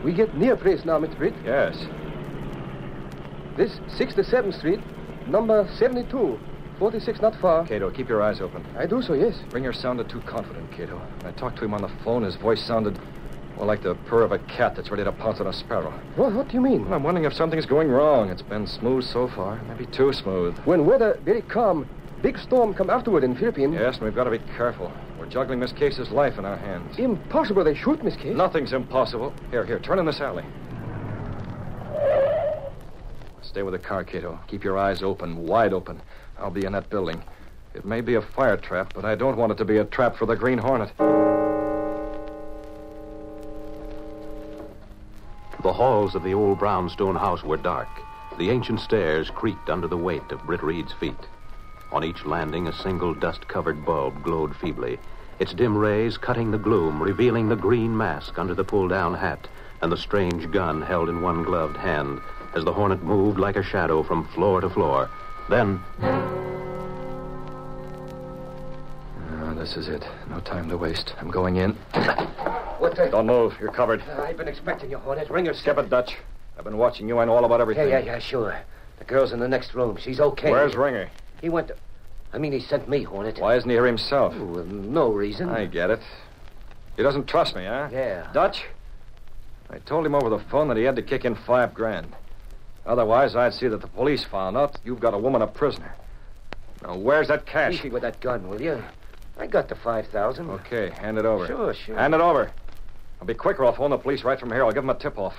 We 0.06 0.14
get 0.14 0.38
near 0.38 0.56
place 0.56 0.86
now, 0.86 1.00
Mr. 1.00 1.18
Britt. 1.18 1.34
Yes. 1.44 1.76
This 3.58 3.80
67th 4.00 4.56
Street, 4.60 4.80
number 5.28 5.68
72. 5.80 6.40
46 6.78 7.22
not 7.22 7.36
far. 7.42 7.66
Kato, 7.66 7.90
keep 7.90 8.08
your 8.08 8.22
eyes 8.22 8.40
open. 8.40 8.64
I 8.78 8.86
do 8.86 9.02
so, 9.02 9.14
yes. 9.14 9.34
Ringer 9.52 9.74
sounded 9.74 10.08
too 10.08 10.22
confident, 10.22 10.72
Kato. 10.72 11.00
When 11.22 11.34
I 11.34 11.36
talked 11.36 11.58
to 11.58 11.66
him 11.66 11.74
on 11.74 11.82
the 11.82 11.90
phone, 12.04 12.22
his 12.22 12.36
voice 12.36 12.62
sounded 12.64 13.00
more 13.56 13.66
like 13.66 13.82
the 13.82 13.96
purr 14.06 14.22
of 14.22 14.32
a 14.32 14.38
cat 14.38 14.76
that's 14.76 14.92
ready 14.92 15.04
to 15.04 15.12
pounce 15.12 15.40
on 15.40 15.48
a 15.48 15.54
sparrow. 15.54 15.92
What, 16.18 16.34
what 16.34 16.50
do 16.50 16.54
you 16.54 16.62
mean? 16.62 16.86
Well, 16.86 16.94
I'm 16.94 17.04
wondering 17.04 17.26
if 17.26 17.34
something's 17.34 17.66
going 17.66 17.88
wrong. 17.90 18.30
It's 18.30 18.44
been 18.44 18.68
smooth 18.68 19.06
so 19.06 19.28
far, 19.30 19.60
maybe 19.64 19.88
too 19.88 20.14
smooth. 20.14 20.56
When 20.66 20.86
weather 20.86 21.20
very 21.26 21.42
calm, 21.42 21.90
big 22.22 22.38
storm 22.38 22.76
come 22.76 22.92
afterward 22.92 23.24
in 23.24 23.36
Philippines. 23.36 23.74
Yes, 23.74 23.96
and 23.96 24.04
we've 24.04 24.14
got 24.14 24.26
to 24.26 24.32
be 24.32 24.40
careful. 24.56 24.92
We're 25.26 25.32
juggling 25.32 25.60
Miss 25.60 25.72
Case's 25.72 26.12
life 26.12 26.38
in 26.38 26.46
our 26.46 26.56
hands. 26.56 27.00
Impossible 27.00 27.64
they 27.64 27.74
shoot 27.74 28.04
Miss 28.04 28.16
Case. 28.16 28.36
Nothing's 28.36 28.74
impossible. 28.74 29.34
Here, 29.50 29.66
here, 29.66 29.80
turn 29.80 29.98
in 29.98 30.06
this 30.06 30.22
alley. 30.22 30.44
Stay 33.42 33.64
with 33.64 33.74
the 33.74 33.80
car, 33.80 34.04
Kato. 34.04 34.40
Keep 34.48 34.64
your 34.64 34.78
eyes 34.78 35.02
open, 35.02 35.48
wide 35.48 35.74
open. 35.74 36.00
I'll 36.38 36.52
be 36.52 36.66
in 36.66 36.74
that 36.74 36.92
building. 36.92 37.24
It 37.74 37.86
may 37.86 38.02
be 38.02 38.14
a 38.14 38.22
fire 38.22 38.56
trap, 38.56 38.94
but 38.94 39.04
I 39.04 39.16
don't 39.16 39.36
want 39.36 39.52
it 39.52 39.58
to 39.58 39.66
be 39.66 39.78
a 39.78 39.86
trap 39.86 40.16
for 40.16 40.28
the 40.28 40.36
Green 40.36 40.60
Hornet. 40.60 40.96
The 45.64 45.74
halls 45.74 46.14
of 46.14 46.22
the 46.22 46.36
old 46.36 46.60
brownstone 46.60 47.16
house 47.16 47.44
were 47.44 47.58
dark. 47.58 47.90
The 48.38 48.52
ancient 48.52 48.80
stairs 48.80 49.32
creaked 49.32 49.72
under 49.72 49.88
the 49.88 49.98
weight 49.98 50.32
of 50.32 50.46
Britt 50.46 50.62
Reed's 50.62 50.94
feet. 50.94 51.16
On 51.92 52.04
each 52.04 52.26
landing, 52.26 52.68
a 52.68 52.74
single 52.74 53.16
dust 53.16 53.48
covered 53.48 53.84
bulb 53.86 54.22
glowed 54.22 54.56
feebly, 54.56 55.00
its 55.40 55.54
dim 55.54 55.78
rays 55.78 56.18
cutting 56.18 56.52
the 56.52 56.58
gloom, 56.58 57.02
revealing 57.02 57.50
the 57.50 57.56
green 57.56 57.96
mask 57.96 58.38
under 58.38 58.54
the 58.54 58.64
pull 58.64 58.88
down 58.88 59.14
hat 59.14 59.48
and 59.82 59.92
the 59.92 59.98
strange 59.98 60.50
gun 60.52 60.82
held 60.82 61.10
in 61.10 61.22
one 61.22 61.44
gloved 61.44 61.78
hand 61.78 62.20
as 62.56 62.64
the 62.64 62.74
hornet 62.74 63.04
moved 63.04 63.38
like 63.38 63.56
a 63.56 63.64
shadow 63.64 64.02
from 64.02 64.28
floor 64.30 64.62
to 64.62 64.70
floor. 64.70 65.10
Then. 65.50 65.80
Ah, 69.30 69.54
this 69.54 69.76
is 69.78 69.90
it. 69.90 70.08
No 70.30 70.40
time 70.40 70.70
to 70.70 70.78
waste. 70.78 71.14
I'm 71.20 71.30
going 71.30 71.58
in. 71.58 71.78
What 72.78 72.98
the... 72.98 73.06
Don't 73.06 73.28
move. 73.28 73.56
You're 73.60 73.72
covered. 73.72 74.02
I've 74.02 74.36
been 74.36 74.50
expecting 74.50 74.92
you, 74.92 74.98
Hornet. 74.98 75.30
Ringer 75.30 75.54
Skip 75.54 75.78
it, 75.78 75.90
Dutch. 75.90 76.18
I've 76.58 76.66
been 76.66 76.78
watching 76.78 77.08
you. 77.08 77.20
I 77.20 77.26
know 77.26 77.34
all 77.34 77.46
about 77.46 77.62
everything. 77.62 77.88
Yeah, 77.88 77.96
everything. 77.96 78.08
yeah, 78.08 78.14
yeah, 78.16 78.20
sure. 78.20 78.60
The 79.00 79.06
girl's 79.06 79.32
in 79.32 79.40
the 79.40 79.48
next 79.48 79.74
room. 79.74 79.98
She's 79.98 80.20
okay. 80.20 80.52
Where's 80.52 80.76
Ringer? 80.76 81.10
He 81.42 81.48
went 81.48 81.70
to... 81.70 81.78
I 82.36 82.38
mean, 82.38 82.52
he 82.52 82.60
sent 82.60 82.90
me, 82.90 83.04
Hornet. 83.04 83.40
Why 83.40 83.56
isn't 83.56 83.70
he 83.70 83.78
here 83.78 83.86
himself? 83.86 84.34
Oh, 84.38 84.60
uh, 84.60 84.64
no 84.68 85.10
reason. 85.10 85.48
I 85.48 85.68
get 85.68 85.90
it. 85.90 86.02
He 86.98 87.02
doesn't 87.02 87.28
trust 87.28 87.56
me, 87.56 87.64
huh? 87.64 87.88
Yeah. 87.94 88.30
Dutch? 88.34 88.66
I 89.70 89.80
told 89.80 90.06
him 90.06 90.14
over 90.14 90.30
the 90.30 90.40
phone 90.40 90.68
that 90.68 90.76
he 90.76 90.84
had 90.84 90.98
to 90.98 91.02
kick 91.02 91.24
in 91.24 91.36
five 91.36 91.74
grand. 91.74 92.14
Otherwise, 92.86 93.38
I'd 93.38 93.54
see 93.54 93.70
that 93.70 93.80
the 93.80 93.88
police 93.88 94.26
found 94.26 94.58
out 94.58 94.78
you've 94.84 95.00
got 95.00 95.14
a 95.14 95.18
woman 95.18 95.42
a 95.44 95.48
prisoner. 95.48 95.96
Now, 96.84 96.98
where's 96.98 97.30
that 97.30 97.46
cash? 97.46 97.76
Easy 97.76 97.90
with 97.90 98.02
that 98.02 98.20
gun, 98.20 98.50
will 98.50 98.62
you? 98.62 98.84
I 99.40 99.48
got 99.48 99.70
the 99.70 99.76
5000 99.76 100.50
Okay, 100.50 100.90
hand 100.90 101.18
it 101.18 101.26
over. 101.26 101.48
Sure, 101.48 101.74
sure. 101.74 101.96
Hand 101.98 102.14
it 102.14 102.22
over. 102.22 102.52
I'll 103.22 103.28
be 103.28 103.34
quicker. 103.34 103.64
I'll 103.64 103.74
phone 103.74 103.92
the 103.92 103.98
police 103.98 104.26
right 104.26 104.38
from 104.40 104.52
here. 104.52 104.66
I'll 104.66 104.74
give 104.74 104.84
them 104.84 104.90
a 104.90 105.00
tip 105.00 105.18
off. 105.18 105.36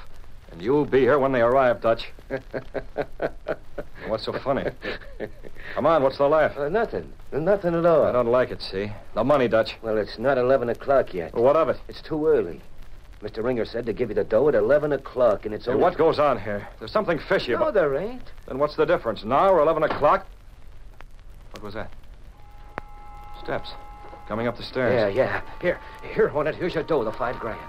And 0.53 0.63
you'll 0.63 0.85
be 0.87 1.01
here 1.01 1.19
when 1.19 1.33
they 1.33 1.41
arrive, 1.43 1.81
Dutch. 1.81 2.09
what's 4.07 4.25
so 4.25 4.33
funny? 4.33 4.65
Come 5.75 5.87
on, 5.87 6.03
what's 6.03 6.19
the 6.19 6.29
laugh? 6.29 6.57
Uh, 6.57 6.69
nothing. 6.69 7.13
Nothing 7.33 7.75
at 7.75 7.85
all. 7.85 8.05
I 8.05 8.13
don't 8.13 8.27
like 8.29 8.51
it, 8.51 8.63
see? 8.63 8.91
The 9.15 9.25
money, 9.25 9.49
Dutch. 9.49 9.77
Well, 9.83 9.99
it's 9.99 10.19
not 10.19 10.39
11 10.39 10.69
o'clock 10.71 11.13
yet. 11.13 11.35
Well, 11.35 11.45
what 11.45 11.57
of 11.57 11.69
it? 11.69 11.79
It's 11.89 12.01
too 12.01 12.27
early. 12.27 12.61
Mr. 13.23 13.43
Ringer 13.43 13.65
said 13.65 13.87
to 13.87 13.93
give 13.93 14.09
you 14.11 14.15
the 14.15 14.25
dough 14.25 14.49
at 14.49 14.55
11 14.55 14.93
o'clock, 14.93 15.47
and 15.47 15.55
it's 15.55 15.65
Hey, 15.67 15.73
only... 15.73 15.83
what 15.83 15.97
goes 15.97 16.19
on 16.19 16.39
here? 16.41 16.69
There's 16.79 16.93
something 16.93 17.19
fishy 17.19 17.53
No, 17.53 17.59
about... 17.59 17.75
there 17.75 17.97
ain't. 17.97 18.31
Then 18.47 18.59
what's 18.59 18.77
the 18.77 18.85
difference? 18.85 19.25
Now 19.25 19.51
or 19.51 19.61
11 19.61 19.83
o'clock? 19.85 20.27
What 21.53 21.63
was 21.63 21.75
that? 21.75 21.91
Steps. 23.43 23.71
Coming 24.29 24.47
up 24.47 24.57
the 24.57 24.63
stairs. 24.63 24.93
Yeah, 24.93 25.09
yeah. 25.09 25.41
Here, 25.61 25.79
here, 26.15 26.29
Hornet. 26.29 26.55
Here's 26.57 26.75
your 26.75 26.83
dough, 26.83 27.05
the 27.05 27.13
five 27.13 27.39
grand. 27.39 27.61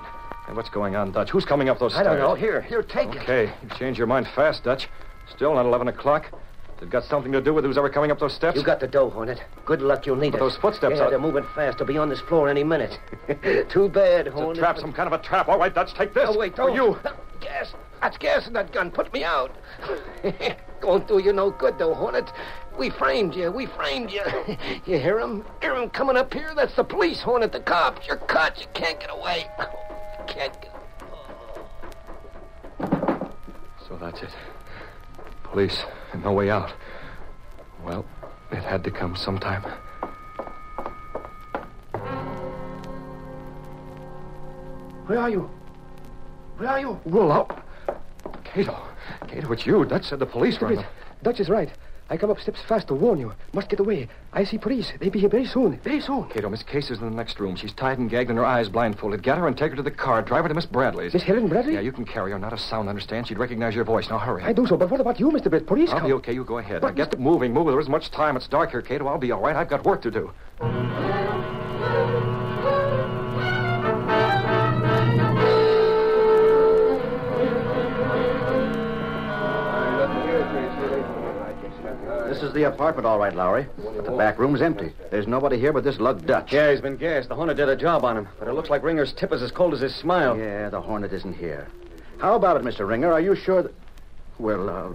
Hey, 0.48 0.54
what's 0.54 0.70
going 0.70 0.96
on, 0.96 1.12
Dutch? 1.12 1.30
Who's 1.30 1.46
coming 1.46 1.70
up 1.70 1.80
those 1.80 1.94
steps? 1.94 2.08
I 2.08 2.12
stairs? 2.12 2.22
don't 2.22 2.30
know. 2.30 2.36
Here, 2.36 2.62
here, 2.62 2.82
take 2.82 3.10
it. 3.16 3.22
Okay, 3.24 3.52
you 3.64 3.70
change 3.78 3.98
your 3.98 4.08
mind 4.08 4.28
fast, 4.36 4.64
Dutch. 4.64 4.88
Still 5.30 5.54
not 5.54 5.66
11 5.66 5.90
o'clock. 5.90 6.32
They've 6.80 6.90
got 6.90 7.04
something 7.06 7.32
to 7.32 7.42
do 7.42 7.54
with 7.54 7.66
who's 7.66 7.78
ever 7.78 7.90
coming 7.90 8.12
up 8.12 8.20
those 8.20 8.34
steps? 8.34 8.56
You 8.56 8.64
got 8.64 8.80
the 8.80 8.88
dough, 8.88 9.10
Hornet. 9.10 9.42
Good 9.66 9.82
luck, 9.82 10.06
you'll 10.06 10.16
need 10.16 10.32
But 10.32 10.38
it. 10.38 10.42
those 10.42 10.56
footsteps 10.58 10.98
Yeah, 10.98 11.06
are- 11.06 11.10
they're 11.10 11.20
moving 11.20 11.44
fast. 11.56 11.80
They'll 11.80 11.88
be 11.88 11.98
on 11.98 12.08
this 12.08 12.22
floor 12.22 12.50
any 12.50 12.64
minute. 12.64 12.98
Too 13.70 13.90
bad, 13.90 14.28
It's 14.28 14.36
Hornet. 14.36 14.58
a 14.58 14.60
trap, 14.60 14.78
some 14.78 14.94
kind 14.94 15.12
of 15.12 15.20
a 15.20 15.24
trap. 15.24 15.50
All 15.50 15.58
right, 15.58 15.74
Dutch, 15.74 15.94
take 15.96 16.14
this. 16.14 16.30
Oh, 16.32 16.38
wait, 16.38 16.56
don't. 16.56 16.74
you. 16.74 16.98
Gas. 17.42 17.74
That's 18.02 18.18
gas 18.18 18.46
in 18.48 18.54
that 18.54 18.72
gun. 18.72 18.92
Put 18.92 19.12
me 19.12 19.24
out. 19.24 19.56
Won't 20.84 21.08
do 21.08 21.18
you 21.18 21.34
no 21.34 21.50
good, 21.50 21.80
though, 21.80 21.96
Hornet. 21.96 22.32
We 22.78 22.92
framed 22.92 23.36
you. 23.36 23.52
We 23.52 23.66
framed 23.66 24.12
you. 24.12 24.22
You 24.86 25.00
hear 25.00 25.20
him? 25.20 25.44
Hear 25.62 25.76
him 25.76 25.90
coming 25.90 26.16
up 26.16 26.32
here? 26.32 26.54
That's 26.56 26.76
the 26.76 26.84
police, 26.84 27.20
Hornet. 27.22 27.52
The 27.52 27.60
cops. 27.60 28.08
You're 28.08 28.18
caught. 28.18 28.62
You 28.62 28.68
can't 28.76 29.00
get 29.00 29.10
away. 29.12 29.48
Can't 30.28 30.54
get... 30.62 30.74
So 33.88 33.98
that's 34.00 34.22
it. 34.22 34.30
Police, 35.44 35.84
and 36.14 36.24
no 36.24 36.34
way 36.34 36.50
out. 36.50 36.74
Well, 37.84 38.06
it 38.52 38.64
had 38.64 38.84
to 38.84 38.92
come 38.92 39.16
sometime. 39.16 39.64
Where 45.06 45.20
are 45.20 45.30
you? 45.30 45.50
Where 46.58 46.70
are 46.70 46.80
you? 46.80 47.00
Roll 47.06 47.32
out. 47.32 47.64
Kato. 48.44 48.78
Kato, 49.28 49.52
it's 49.54 49.66
you. 49.66 49.86
Dutch 49.86 50.06
said 50.06 50.20
the 50.20 50.26
police 50.26 50.60
were... 50.60 50.68
Stupid. 50.68 50.86
Dutch 51.24 51.40
is 51.40 51.50
right. 51.50 51.72
I 52.10 52.18
come 52.18 52.32
up 52.32 52.40
steps 52.40 52.62
fast 52.62 52.88
to 52.88 52.94
warn 52.96 53.20
you. 53.20 53.34
Must 53.54 53.70
get 53.70 53.80
away. 53.80 54.08
I 54.32 54.44
see 54.46 54.58
police. 54.58 54.94
They 55.00 55.10
be 55.10 55.20
here 55.20 55.30
very 55.30 55.46
soon. 55.46 55.78
Very 55.80 56.00
soon. 56.00 56.30
Kato, 56.30 56.48
oh, 56.48 56.50
Miss 56.50 56.64
Case 56.64 56.90
is 56.90 57.00
in 57.00 57.10
the 57.10 57.16
next 57.16 57.40
room. 57.40 57.56
She's 57.56 57.74
tied 57.74 57.98
and 57.98 58.10
gagged 58.10 58.30
and 58.30 58.40
her 58.40 58.46
eyes 58.46 58.70
blindfolded. 58.70 59.22
Get 59.24 59.38
her 59.38 59.48
and 59.48 59.58
take 59.58 59.72
her 59.72 59.76
to 59.76 59.84
the 59.84 59.92
car. 59.92 60.22
Drive 60.22 60.44
her 60.44 60.50
to 60.50 60.54
Miss 60.56 60.66
Bradley's. 60.66 61.14
Miss 61.14 61.24
Helen 61.24 61.48
Bradley? 61.48 61.74
Yeah, 61.74 61.82
you 61.82 61.92
can 61.92 62.06
carry 62.06 62.32
her. 62.32 62.40
Not 62.40 62.54
a 62.54 62.58
sound, 62.58 62.88
understand? 62.88 63.28
She'd 63.28 63.40
recognize 63.40 63.76
your 63.76 63.84
voice. 63.84 64.10
Now 64.10 64.20
hurry. 64.20 64.44
I 64.44 64.54
do 64.54 64.66
so, 64.66 64.78
but 64.78 64.90
what 64.90 65.02
about 65.02 65.20
you, 65.20 65.30
Mr. 65.32 65.50
Britt? 65.50 65.68
Police 65.68 65.90
I'll 65.92 66.00
come. 66.00 66.10
be 66.10 66.14
okay. 66.14 66.34
You 66.34 66.46
go 66.46 66.60
ahead. 66.60 66.82
But 66.82 66.96
now 66.96 67.06
get 67.06 67.20
moving. 67.20 67.54
Move. 67.54 67.68
There 67.68 67.80
isn't 67.80 67.92
much 67.92 68.10
time. 68.12 68.38
It's 68.38 68.48
dark 68.48 68.72
here, 68.72 68.82
Kato. 68.82 69.06
Oh, 69.06 69.10
I'll 69.10 69.18
be 69.18 69.32
all 69.32 69.42
right. 69.42 69.56
I've 69.56 69.70
got 69.70 69.84
work 69.84 70.02
to 70.04 70.12
do. 70.12 71.17
This 82.38 82.50
is 82.50 82.54
the 82.54 82.66
apartment, 82.66 83.08
all 83.08 83.18
right, 83.18 83.34
Lowry. 83.34 83.66
But 83.78 84.06
the 84.06 84.12
back 84.12 84.38
room's 84.38 84.62
empty. 84.62 84.94
There's 85.10 85.26
nobody 85.26 85.58
here 85.58 85.74
but 85.74 85.84
this 85.84 86.00
lug 86.00 86.24
Dutch. 86.28 86.54
Yeah, 86.54 86.70
he's 86.70 86.82
been 86.82 86.96
gassed. 86.96 87.30
The 87.30 87.36
Hornet 87.36 87.58
did 87.58 87.68
a 87.68 87.76
job 87.76 88.06
on 88.06 88.16
him. 88.16 88.28
But 88.38 88.48
it 88.48 88.54
looks 88.54 88.70
like 88.70 88.84
Ringer's 88.84 89.12
tip 89.12 89.34
is 89.34 89.42
as 89.42 89.50
cold 89.50 89.74
as 89.74 89.80
his 89.80 89.96
smile. 89.96 90.38
Yeah, 90.38 90.70
the 90.70 90.80
Hornet 90.80 91.12
isn't 91.14 91.34
here. 91.34 91.68
How 92.20 92.36
about 92.36 92.56
it, 92.56 92.62
Mr. 92.62 92.88
Ringer? 92.88 93.12
Are 93.12 93.20
you 93.20 93.34
sure 93.34 93.64
that. 93.64 93.74
Well, 94.38 94.70
uh. 94.70 94.90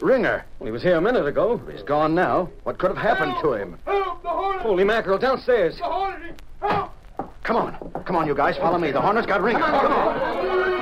Ringer. 0.00 0.44
Well, 0.60 0.66
he 0.66 0.70
was 0.70 0.84
here 0.84 0.94
a 0.94 1.00
minute 1.00 1.26
ago. 1.26 1.60
He's 1.68 1.82
gone 1.82 2.14
now. 2.14 2.48
What 2.62 2.78
could 2.78 2.92
have 2.96 2.96
happened 2.96 3.34
to 3.42 3.54
him? 3.54 3.76
Help! 3.86 4.22
The 4.22 4.28
Hornet! 4.28 4.62
Holy 4.62 4.84
mackerel, 4.84 5.18
downstairs. 5.18 5.76
The 5.78 5.82
Hornet! 5.82 6.42
Help! 6.60 6.92
Come 7.42 7.56
on. 7.56 8.04
Come 8.04 8.14
on, 8.14 8.28
you 8.28 8.36
guys. 8.36 8.56
Follow 8.56 8.78
me. 8.78 8.92
The 8.92 9.00
Hornet's 9.00 9.26
got 9.26 9.42
Ringer. 9.42 9.58
Come 9.58 9.92
on. 9.92 10.73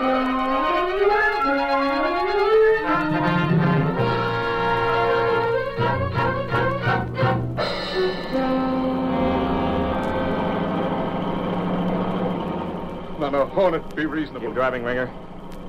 A 13.35 13.47
Hornet. 13.47 13.95
Be 13.97 14.07
reasonable. 14.07 14.47
Keep 14.49 14.55
driving, 14.55 14.83
Ringer. 14.85 15.11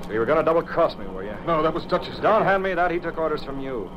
So 0.04 0.12
you 0.12 0.18
were 0.18 0.26
going 0.26 0.38
to 0.38 0.44
double 0.44 0.62
cross 0.62 0.96
me, 0.96 1.06
were 1.06 1.24
you? 1.24 1.34
No, 1.46 1.62
that 1.62 1.72
was 1.72 1.84
Dutch's. 1.86 2.18
Don't 2.18 2.44
hand 2.44 2.62
me 2.62 2.74
that. 2.74 2.90
He 2.90 2.98
took 2.98 3.16
orders 3.18 3.42
from 3.42 3.60
you. 3.60 3.90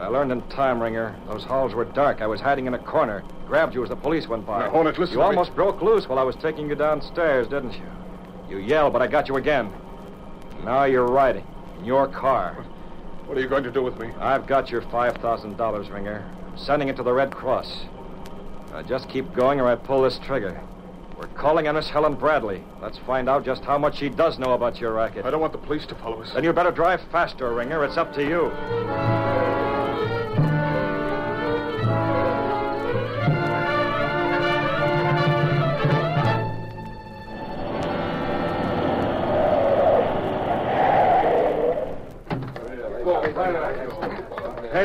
I 0.00 0.06
learned 0.06 0.32
in 0.32 0.40
time, 0.48 0.80
Ringer. 0.82 1.14
Those 1.28 1.44
halls 1.44 1.74
were 1.74 1.84
dark. 1.84 2.22
I 2.22 2.26
was 2.26 2.40
hiding 2.40 2.66
in 2.66 2.72
a 2.74 2.78
corner. 2.78 3.22
Grabbed 3.46 3.74
you 3.74 3.82
as 3.82 3.90
the 3.90 3.96
police 3.96 4.26
went 4.28 4.46
by. 4.46 4.60
Now, 4.60 4.70
Hornet, 4.70 4.98
listen 4.98 5.14
You 5.14 5.22
to 5.22 5.30
me. 5.30 5.36
almost 5.36 5.54
broke 5.54 5.82
loose 5.82 6.08
while 6.08 6.18
I 6.18 6.22
was 6.22 6.36
taking 6.36 6.68
you 6.68 6.74
downstairs, 6.74 7.48
didn't 7.48 7.74
you? 7.74 7.82
You 8.48 8.58
yelled, 8.58 8.92
but 8.94 9.02
I 9.02 9.06
got 9.06 9.28
you 9.28 9.36
again. 9.36 9.70
Now 10.64 10.84
you're 10.84 11.06
riding 11.06 11.44
in 11.78 11.84
your 11.84 12.08
car. 12.08 12.54
What 13.26 13.36
are 13.36 13.40
you 13.40 13.48
going 13.48 13.62
to 13.64 13.70
do 13.70 13.82
with 13.82 13.98
me? 13.98 14.10
I've 14.18 14.46
got 14.46 14.70
your 14.70 14.82
$5,000, 14.82 15.92
Ringer. 15.92 16.24
I'm 16.46 16.58
sending 16.58 16.88
it 16.88 16.96
to 16.96 17.02
the 17.02 17.12
Red 17.12 17.30
Cross. 17.30 17.84
Now 18.70 18.82
just 18.82 19.08
keep 19.08 19.32
going 19.34 19.60
or 19.60 19.68
I 19.68 19.74
pull 19.76 20.02
this 20.02 20.18
trigger. 20.18 20.60
We're 21.20 21.26
calling 21.36 21.68
on 21.68 21.74
Miss 21.74 21.90
Helen 21.90 22.14
Bradley. 22.14 22.62
Let's 22.80 22.96
find 23.06 23.28
out 23.28 23.44
just 23.44 23.62
how 23.62 23.76
much 23.76 23.98
she 23.98 24.08
does 24.08 24.38
know 24.38 24.54
about 24.54 24.80
your 24.80 24.94
racket. 24.94 25.26
I 25.26 25.30
don't 25.30 25.42
want 25.42 25.52
the 25.52 25.58
police 25.58 25.84
to 25.88 25.94
follow 25.96 26.22
us. 26.22 26.32
Then 26.32 26.44
you 26.44 26.52
better 26.54 26.72
drive 26.72 27.02
faster, 27.12 27.52
Ringer. 27.52 27.84
It's 27.84 27.98
up 27.98 28.14
to 28.14 28.22
you. 28.22 29.39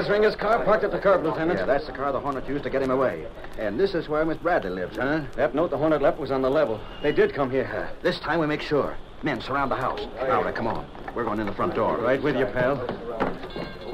There's 0.05 0.19
Ringer's 0.19 0.35
car 0.35 0.63
parked 0.63 0.83
at 0.83 0.91
the 0.91 0.99
curb, 0.99 1.23
Lieutenant. 1.23 1.57
Yeah, 1.57 1.65
that's 1.65 1.87
the 1.87 1.91
car 1.91 2.11
the 2.11 2.19
Hornet 2.19 2.47
used 2.47 2.63
to 2.65 2.69
get 2.69 2.83
him 2.83 2.91
away. 2.91 3.25
And 3.57 3.79
this 3.79 3.95
is 3.95 4.07
where 4.07 4.23
Miss 4.23 4.37
Bradley 4.37 4.69
lives, 4.69 4.97
huh? 4.97 5.21
That 5.35 5.55
note 5.55 5.71
the 5.71 5.79
Hornet 5.79 5.99
left 5.99 6.19
was 6.19 6.29
on 6.29 6.43
the 6.43 6.49
level. 6.49 6.79
They 7.01 7.11
did 7.11 7.33
come 7.33 7.49
here. 7.49 7.65
Uh, 7.65 7.91
this 8.03 8.19
time 8.19 8.39
we 8.39 8.45
make 8.45 8.61
sure. 8.61 8.95
Men, 9.23 9.41
surround 9.41 9.71
the 9.71 9.75
house. 9.75 10.05
Now, 10.17 10.43
Rick, 10.43 10.57
come 10.57 10.67
on. 10.67 10.85
We're 11.15 11.23
going 11.23 11.39
in 11.39 11.47
the 11.47 11.53
front 11.53 11.73
door. 11.73 11.97
Right 11.97 12.21
with 12.21 12.35
you, 12.35 12.45
pal. 12.45 12.75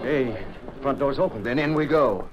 Hey, 0.01 0.45
front 0.81 0.99
door's 0.99 1.17
open. 1.17 1.43
Then 1.43 1.57
in 1.57 1.73
we 1.73 1.85
go. 1.85 2.27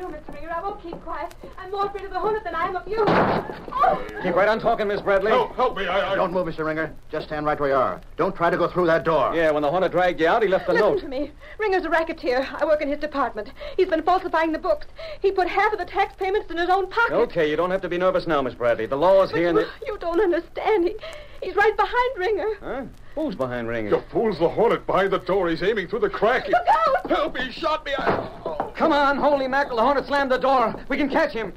No, 0.00 0.06
Mr. 0.08 0.32
Ringer, 0.32 0.50
I 0.50 0.62
won't 0.62 0.82
keep 0.82 0.98
quiet. 1.02 1.34
I'm 1.58 1.70
more 1.70 1.84
afraid 1.84 2.06
of 2.06 2.10
the 2.10 2.18
Hornet 2.18 2.42
than 2.42 2.54
I 2.54 2.68
am 2.68 2.74
of 2.74 2.88
you. 2.88 3.04
Oh! 3.06 4.02
Keep 4.22 4.34
right 4.34 4.48
on 4.48 4.58
talking, 4.58 4.88
Miss 4.88 5.02
Bradley. 5.02 5.30
Help, 5.30 5.54
help 5.56 5.76
me. 5.76 5.86
I, 5.86 6.12
I... 6.12 6.14
Don't 6.14 6.32
move, 6.32 6.46
Mr. 6.46 6.64
Ringer. 6.64 6.94
Just 7.12 7.26
stand 7.26 7.44
right 7.44 7.60
where 7.60 7.68
you 7.68 7.74
are. 7.74 8.00
Don't 8.16 8.34
try 8.34 8.48
to 8.48 8.56
go 8.56 8.66
through 8.66 8.86
that 8.86 9.04
door. 9.04 9.34
Yeah, 9.34 9.50
when 9.50 9.60
the 9.60 9.70
Hornet 9.70 9.92
dragged 9.92 10.18
you 10.18 10.26
out, 10.26 10.42
he 10.42 10.48
left 10.48 10.66
the 10.66 10.72
Listen 10.72 10.88
note. 10.88 11.00
to 11.00 11.08
me. 11.08 11.32
Ringer's 11.58 11.84
a 11.84 11.90
racketeer. 11.90 12.48
I 12.50 12.64
work 12.64 12.80
in 12.80 12.88
his 12.88 12.98
department. 12.98 13.50
He's 13.76 13.88
been 13.88 14.02
falsifying 14.02 14.52
the 14.52 14.58
books. 14.58 14.86
He 15.20 15.32
put 15.32 15.48
half 15.48 15.70
of 15.74 15.78
the 15.78 15.84
tax 15.84 16.14
payments 16.16 16.50
in 16.50 16.56
his 16.56 16.70
own 16.70 16.88
pocket. 16.88 17.12
Okay, 17.14 17.50
you 17.50 17.56
don't 17.56 17.70
have 17.70 17.82
to 17.82 17.88
be 17.90 17.98
nervous 17.98 18.26
now, 18.26 18.40
Miss 18.40 18.54
Bradley. 18.54 18.86
The 18.86 18.96
law 18.96 19.22
is 19.22 19.32
But 19.32 19.38
here 19.38 19.48
and 19.50 19.58
you, 19.58 19.64
the... 19.64 19.86
you 19.86 19.98
don't 19.98 20.20
understand. 20.20 20.84
He, 20.84 20.96
he's 21.42 21.56
right 21.56 21.76
behind 21.76 22.16
Ringer. 22.16 22.48
Huh? 22.60 22.82
Who's 23.16 23.34
behind 23.34 23.68
Ringer? 23.68 23.90
You 23.90 24.02
fool's 24.10 24.38
the 24.38 24.48
Hornet 24.48 24.86
behind 24.86 25.10
the 25.10 25.18
door. 25.18 25.50
He's 25.50 25.62
aiming 25.62 25.88
through 25.88 25.98
the 25.98 26.08
crack. 26.08 26.48
Look 26.48 26.66
out! 26.68 27.10
Help 27.10 27.34
me. 27.34 27.42
He 27.42 27.52
shot 27.52 27.84
me. 27.84 27.92
I... 27.98 28.70
Come 28.80 28.92
on, 28.92 29.18
holy 29.18 29.46
mackerel. 29.46 29.78
The 29.90 29.94
Hornet 29.94 30.06
slammed 30.06 30.30
the 30.30 30.38
door. 30.38 30.84
We 30.88 30.96
can 30.96 31.08
catch 31.08 31.32
him. 31.32 31.52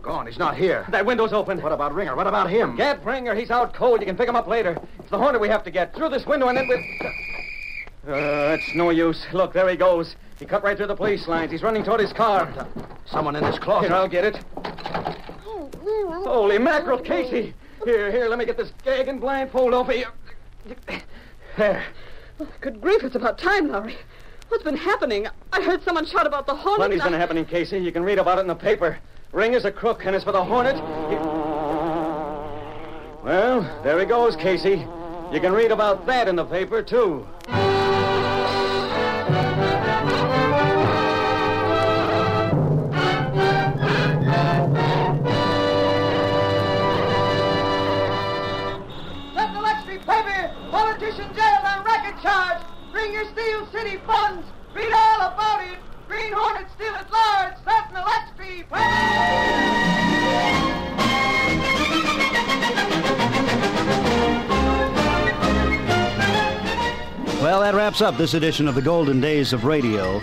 Gone. 0.00 0.26
He's 0.26 0.38
not 0.38 0.56
here. 0.56 0.86
That 0.88 1.04
window's 1.04 1.34
open. 1.34 1.60
What 1.60 1.72
about 1.72 1.94
Ringer? 1.94 2.16
What 2.16 2.26
about 2.26 2.48
him? 2.48 2.74
Get 2.74 3.04
Ringer. 3.04 3.34
He's 3.34 3.50
out 3.50 3.74
cold. 3.74 4.00
You 4.00 4.06
can 4.06 4.16
pick 4.16 4.26
him 4.26 4.34
up 4.34 4.46
later. 4.46 4.78
It's 4.98 5.10
the 5.10 5.18
Hornet 5.18 5.38
we 5.38 5.48
have 5.48 5.62
to 5.64 5.70
get. 5.70 5.94
Through 5.94 6.08
this 6.08 6.24
window 6.24 6.48
and 6.48 6.56
then 6.56 6.66
with... 6.66 6.80
Uh, 8.08 8.56
it's 8.56 8.74
no 8.74 8.88
use. 8.88 9.26
Look, 9.34 9.52
there 9.52 9.68
he 9.68 9.76
goes. 9.76 10.16
He 10.38 10.46
cut 10.46 10.64
right 10.64 10.74
through 10.74 10.86
the 10.86 10.96
police 10.96 11.28
lines. 11.28 11.52
He's 11.52 11.62
running 11.62 11.84
toward 11.84 12.00
his 12.00 12.14
car. 12.14 12.66
Someone 13.04 13.36
in 13.36 13.44
this 13.44 13.58
closet. 13.58 13.88
Here, 13.88 13.96
I'll 13.96 14.08
get 14.08 14.24
it. 14.24 14.42
Holy 15.84 16.56
mackerel, 16.56 16.98
Casey. 16.98 17.52
Here, 17.84 18.10
here, 18.10 18.28
let 18.30 18.38
me 18.38 18.46
get 18.46 18.56
this 18.56 18.72
gag 18.82 19.06
and 19.06 19.20
blindfold 19.20 19.74
off 19.74 19.90
of 19.90 19.96
you. 19.96 20.06
There. 21.58 21.84
Good 22.62 22.80
grief, 22.80 23.04
it's 23.04 23.16
about 23.16 23.36
time, 23.38 23.68
Lowry. 23.68 23.98
What's 24.48 24.64
been 24.64 24.76
happening? 24.76 25.26
I 25.52 25.62
heard 25.62 25.82
someone 25.82 26.06
shout 26.06 26.26
about 26.26 26.46
the 26.46 26.54
Hornet. 26.54 26.78
Plenty's 26.78 27.02
been 27.02 27.14
I- 27.14 27.18
happening, 27.18 27.44
Casey. 27.44 27.78
You 27.78 27.92
can 27.92 28.02
read 28.02 28.18
about 28.18 28.38
it 28.38 28.42
in 28.42 28.46
the 28.46 28.54
paper. 28.54 28.98
Ring 29.32 29.52
is 29.52 29.64
a 29.64 29.72
crook, 29.72 30.06
and 30.06 30.14
it's 30.16 30.24
for 30.24 30.32
the 30.32 30.42
Hornet. 30.44 30.76
He- 30.76 31.16
Well, 33.24 33.60
there 33.82 33.98
he 34.00 34.06
goes, 34.06 34.36
Casey. 34.36 34.86
You 35.32 35.40
can 35.40 35.52
read 35.52 35.70
about 35.70 36.06
that 36.06 36.28
in 36.28 36.36
the 36.36 36.44
paper, 36.46 36.82
too. 36.82 37.26
Sentinel 49.34 49.66
Extra 49.66 49.98
paper, 49.98 50.54
politician 50.70 51.28
jailed 51.34 51.64
on 51.64 51.84
racket 51.84 52.20
charge. 52.22 52.62
Steel 53.32 53.66
City 53.72 53.98
funds. 54.06 54.46
Read 54.74 54.92
all 54.92 55.20
about 55.32 55.62
it. 55.62 55.78
Green 56.08 56.32
Hornet 56.32 56.66
still 56.74 56.94
at 56.94 57.10
large. 57.12 57.28
Well, 67.40 67.60
that 67.60 67.74
wraps 67.74 68.02
up 68.02 68.16
this 68.16 68.34
edition 68.34 68.66
of 68.66 68.74
the 68.74 68.82
Golden 68.82 69.20
Days 69.20 69.52
of 69.52 69.64
Radio. 69.64 70.20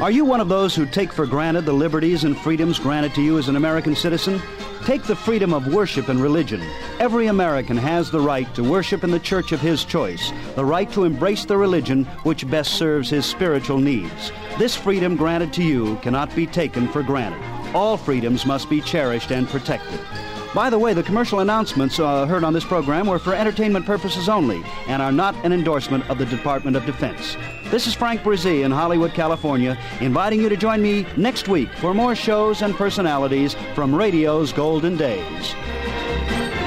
Are 0.00 0.10
you 0.10 0.24
one 0.24 0.40
of 0.40 0.48
those 0.48 0.74
who 0.74 0.84
take 0.84 1.12
for 1.12 1.26
granted 1.26 1.64
the 1.64 1.72
liberties 1.72 2.24
and 2.24 2.36
freedoms 2.36 2.78
granted 2.78 3.14
to 3.14 3.22
you 3.22 3.38
as 3.38 3.48
an 3.48 3.56
American 3.56 3.94
citizen? 3.94 4.42
Take 4.84 5.04
the 5.04 5.16
freedom 5.16 5.54
of 5.54 5.72
worship 5.72 6.08
and 6.08 6.20
religion. 6.20 6.60
Every 7.00 7.28
American 7.28 7.78
has 7.78 8.10
the 8.10 8.20
right 8.20 8.54
to 8.54 8.62
worship 8.62 9.02
in 9.02 9.10
the 9.10 9.18
church 9.18 9.52
of 9.52 9.60
his 9.60 9.82
choice, 9.82 10.30
the 10.56 10.64
right 10.64 10.92
to 10.92 11.04
embrace 11.04 11.46
the 11.46 11.56
religion 11.56 12.04
which 12.22 12.46
best 12.50 12.74
serves 12.74 13.08
his 13.08 13.24
spiritual 13.24 13.78
needs. 13.78 14.30
This 14.58 14.76
freedom 14.76 15.16
granted 15.16 15.54
to 15.54 15.62
you 15.62 15.96
cannot 16.02 16.36
be 16.36 16.46
taken 16.46 16.86
for 16.88 17.02
granted. 17.02 17.42
All 17.74 17.96
freedoms 17.96 18.44
must 18.44 18.68
be 18.68 18.82
cherished 18.82 19.32
and 19.32 19.48
protected. 19.48 20.00
By 20.54 20.68
the 20.68 20.78
way, 20.78 20.92
the 20.92 21.02
commercial 21.02 21.40
announcements 21.40 21.98
uh, 21.98 22.26
heard 22.26 22.44
on 22.44 22.52
this 22.52 22.64
program 22.64 23.06
were 23.06 23.18
for 23.18 23.34
entertainment 23.34 23.86
purposes 23.86 24.28
only 24.28 24.62
and 24.86 25.00
are 25.00 25.12
not 25.12 25.34
an 25.46 25.54
endorsement 25.54 26.08
of 26.10 26.18
the 26.18 26.26
Department 26.26 26.76
of 26.76 26.84
Defense. 26.84 27.38
This 27.74 27.88
is 27.88 27.94
Frank 27.94 28.22
Bresee 28.22 28.64
in 28.64 28.70
Hollywood, 28.70 29.14
California, 29.14 29.76
inviting 30.00 30.40
you 30.40 30.48
to 30.48 30.56
join 30.56 30.80
me 30.80 31.04
next 31.16 31.48
week 31.48 31.68
for 31.78 31.92
more 31.92 32.14
shows 32.14 32.62
and 32.62 32.72
personalities 32.72 33.56
from 33.74 33.92
radio's 33.92 34.52
golden 34.52 34.96
days. 34.96 35.56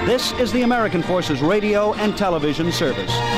This 0.06 0.34
is 0.34 0.52
the 0.52 0.64
American 0.64 1.02
Forces 1.02 1.40
Radio 1.40 1.94
and 1.94 2.18
Television 2.18 2.74
Service. 2.74 3.37